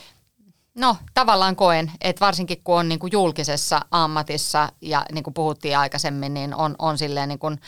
[0.76, 5.78] no tavallaan koen, että varsinkin kun on niin kuin julkisessa ammatissa ja niin kuin puhuttiin
[5.78, 7.59] aikaisemmin, niin on, on silleen niin, kuin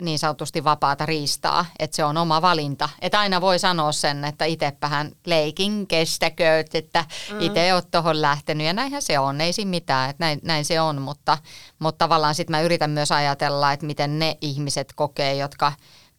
[0.00, 2.88] niin sanotusti vapaata riistaa, että se on oma valinta.
[3.00, 7.40] Että aina voi sanoa sen, että itsepähän leikin kestäkööt, että mm.
[7.40, 10.80] itse oot tuohon lähtenyt ja näinhän se on, ei siinä mitään, että näin, näin se
[10.80, 11.38] on, mutta,
[11.78, 15.72] mutta tavallaan sitten mä yritän myös ajatella, että miten ne ihmiset kokee, jotka,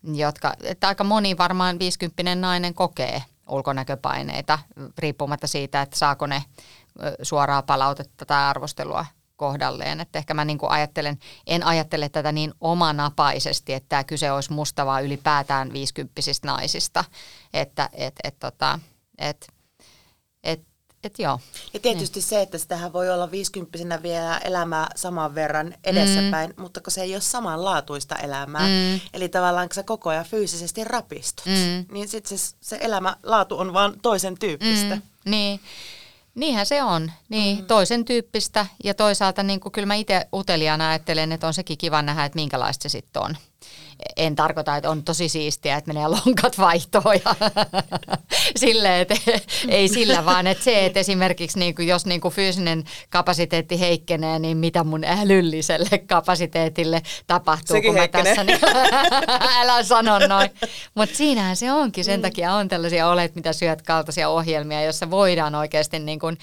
[0.04, 4.60] jotka että aika moni varmaan 50 nainen kokee ulkonäköpaineita,
[4.98, 6.44] riippumatta siitä, että saako ne
[7.22, 10.00] suoraa palautetta tai arvostelua kohdalleen.
[10.00, 11.18] Että ehkä mä niin kuin ajattelen,
[11.48, 17.04] en ajattele tätä niin omanapaisesti, että tämä kyse olisi musta vaan ylipäätään viisikymppisistä naisista.
[17.54, 18.80] Että et, et, tota,
[19.18, 19.48] et,
[21.06, 21.40] et, joo.
[21.74, 22.28] Ja tietysti niin.
[22.28, 26.62] se, että sitähän voi olla viisikymppisenä vielä elämää saman verran edessäpäin, mm.
[26.62, 29.00] mutta kun se ei ole samanlaatuista elämää, mm.
[29.14, 31.86] eli tavallaan kun sä koko ajan fyysisesti rapistut, mm.
[31.92, 34.96] niin sitten se, se elämälaatu on vaan toisen tyyppistä.
[34.96, 35.02] Mm.
[35.26, 35.60] Niin.
[36.36, 37.66] Niinhän se on, niin, mm.
[37.66, 42.02] toisen tyyppistä ja toisaalta niin kuin kyllä mä itse uteliaana ajattelen, että on sekin kiva
[42.02, 43.38] nähdä, että minkälaista se sitten on
[44.18, 47.36] en tarkoita, että on tosi siistiä, että menee lonkat vaihtoon ja
[48.56, 49.16] silleen, että
[49.68, 54.40] ei sillä vaan, että se, että esimerkiksi niin kuin, jos niin kuin fyysinen kapasiteetti heikkenee,
[54.40, 58.60] niin mitä mun älylliselle kapasiteetille tapahtuu, Sekin kun mä tässä, niin
[59.60, 60.50] älä sano noin.
[60.96, 62.22] Mutta siinähän se onkin, sen mm.
[62.22, 66.38] takia on tällaisia olet, mitä syöt kaltaisia ohjelmia, joissa voidaan oikeasti niin kuin,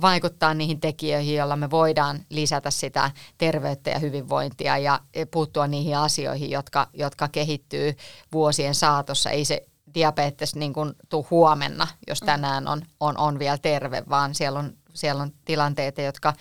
[0.00, 5.00] vaikuttaa niihin tekijöihin, joilla me voidaan lisätä sitä terveyttä ja hyvinvointia ja
[5.30, 7.96] puuttua niihin asioihin, jotka, jotka kehittyy
[8.32, 9.30] vuosien saatossa.
[9.30, 12.26] Ei se diabetes niin kuin tuu huomenna, jos mm.
[12.26, 16.32] tänään on, on, on vielä terve, vaan siellä on, siellä on tilanteita, jotka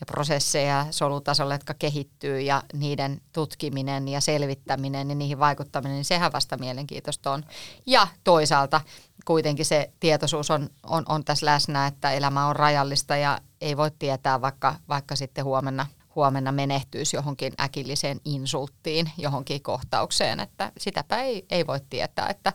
[0.00, 6.32] ja prosesseja solutasolla, jotka kehittyy ja niiden tutkiminen ja selvittäminen ja niihin vaikuttaminen, niin sehän
[6.32, 7.44] vasta mielenkiintoista on.
[7.86, 8.80] Ja toisaalta
[9.24, 13.90] kuitenkin se tietoisuus on, on, on tässä läsnä, että elämä on rajallista ja ei voi
[13.98, 15.86] tietää, vaikka, vaikka sitten huomenna–
[16.18, 22.52] huomenna menehtyisi johonkin äkilliseen insulttiin, johonkin kohtaukseen, että sitäpä ei, ei voi tietää, että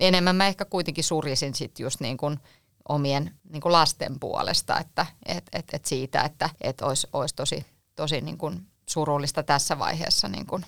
[0.00, 2.38] enemmän mä ehkä kuitenkin surisin sitten just niin kuin
[2.88, 7.66] omien niin kuin lasten puolesta, että et, et, et siitä, että et olisi, olisi tosi,
[7.94, 10.64] tosi niin kuin surullista tässä vaiheessa niin kuin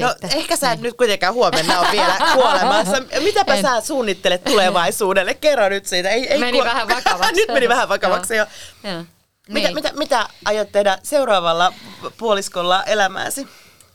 [0.00, 0.38] No sitten.
[0.38, 2.96] ehkä sä et nyt kuitenkaan huomenna ole vielä kuolemassa.
[3.22, 3.62] Mitäpä En.
[3.62, 5.34] sä suunnittelet tulevaisuudelle?
[5.34, 6.08] Kerro nyt siitä.
[6.08, 7.32] Ei, ei Meni vähän vakavaksi.
[7.40, 8.46] nyt meni vähän vakavaksi jo.
[8.84, 9.04] Joo.
[9.48, 9.74] Mitä, Niin.
[9.74, 11.72] mitä, mitä aiot tehdä seuraavalla
[12.18, 13.48] puoliskolla elämääsi?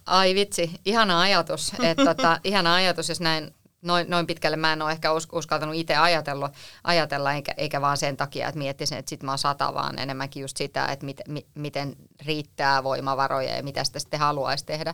[0.06, 1.72] Ai vitsi, ihana ajatus.
[1.84, 5.76] Että tota, ihana ajatus, jos näin noin, noin pitkälle mä en ole ehkä us- uskaltanut
[5.76, 6.50] itse ajatella,
[6.84, 10.42] ajatella eikä, eikä vaan sen takia, että miettisin, että sit mä oon sata, vaan enemmänkin
[10.42, 11.96] just sitä, että mit, mi, miten
[12.26, 14.94] riittää voimavaroja ja mitä sitä sitten haluaisi tehdä.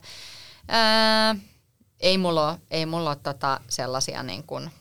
[0.67, 1.35] Ää,
[1.99, 4.71] ei mulla ole, ei mulla ole tota sellaisia niin kuin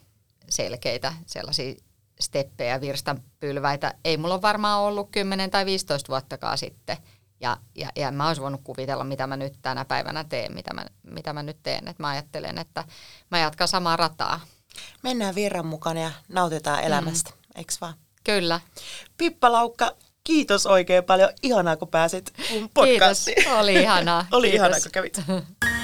[0.48, 1.74] selkeitä sellaisia
[2.22, 3.94] steppejä, virstanpylväitä.
[4.04, 6.96] Ei mulla ole varmaan ollut 10 tai 15 vuottakaan sitten.
[7.40, 10.86] Ja, ja, ja mä olisin voinut kuvitella, mitä mä nyt tänä päivänä teen, mitä mä,
[11.02, 11.88] mitä mä nyt teen.
[11.88, 12.84] Et mä ajattelen, että
[13.30, 14.40] mä jatkan samaa rataa.
[15.02, 17.36] Mennään virran mukaan ja nautitaan elämästä, mm.
[17.54, 17.94] eikö vaan?
[18.24, 18.60] Kyllä.
[19.16, 21.30] Pippa Laukka, kiitos oikein paljon.
[21.42, 23.34] Ihanaa, kun pääsit mun podcastiin.
[23.34, 23.58] Kiitos.
[23.58, 24.26] Oli ihanaa.
[24.32, 24.66] Oli Kiitos.
[24.66, 25.22] ihanaa, kun kävit.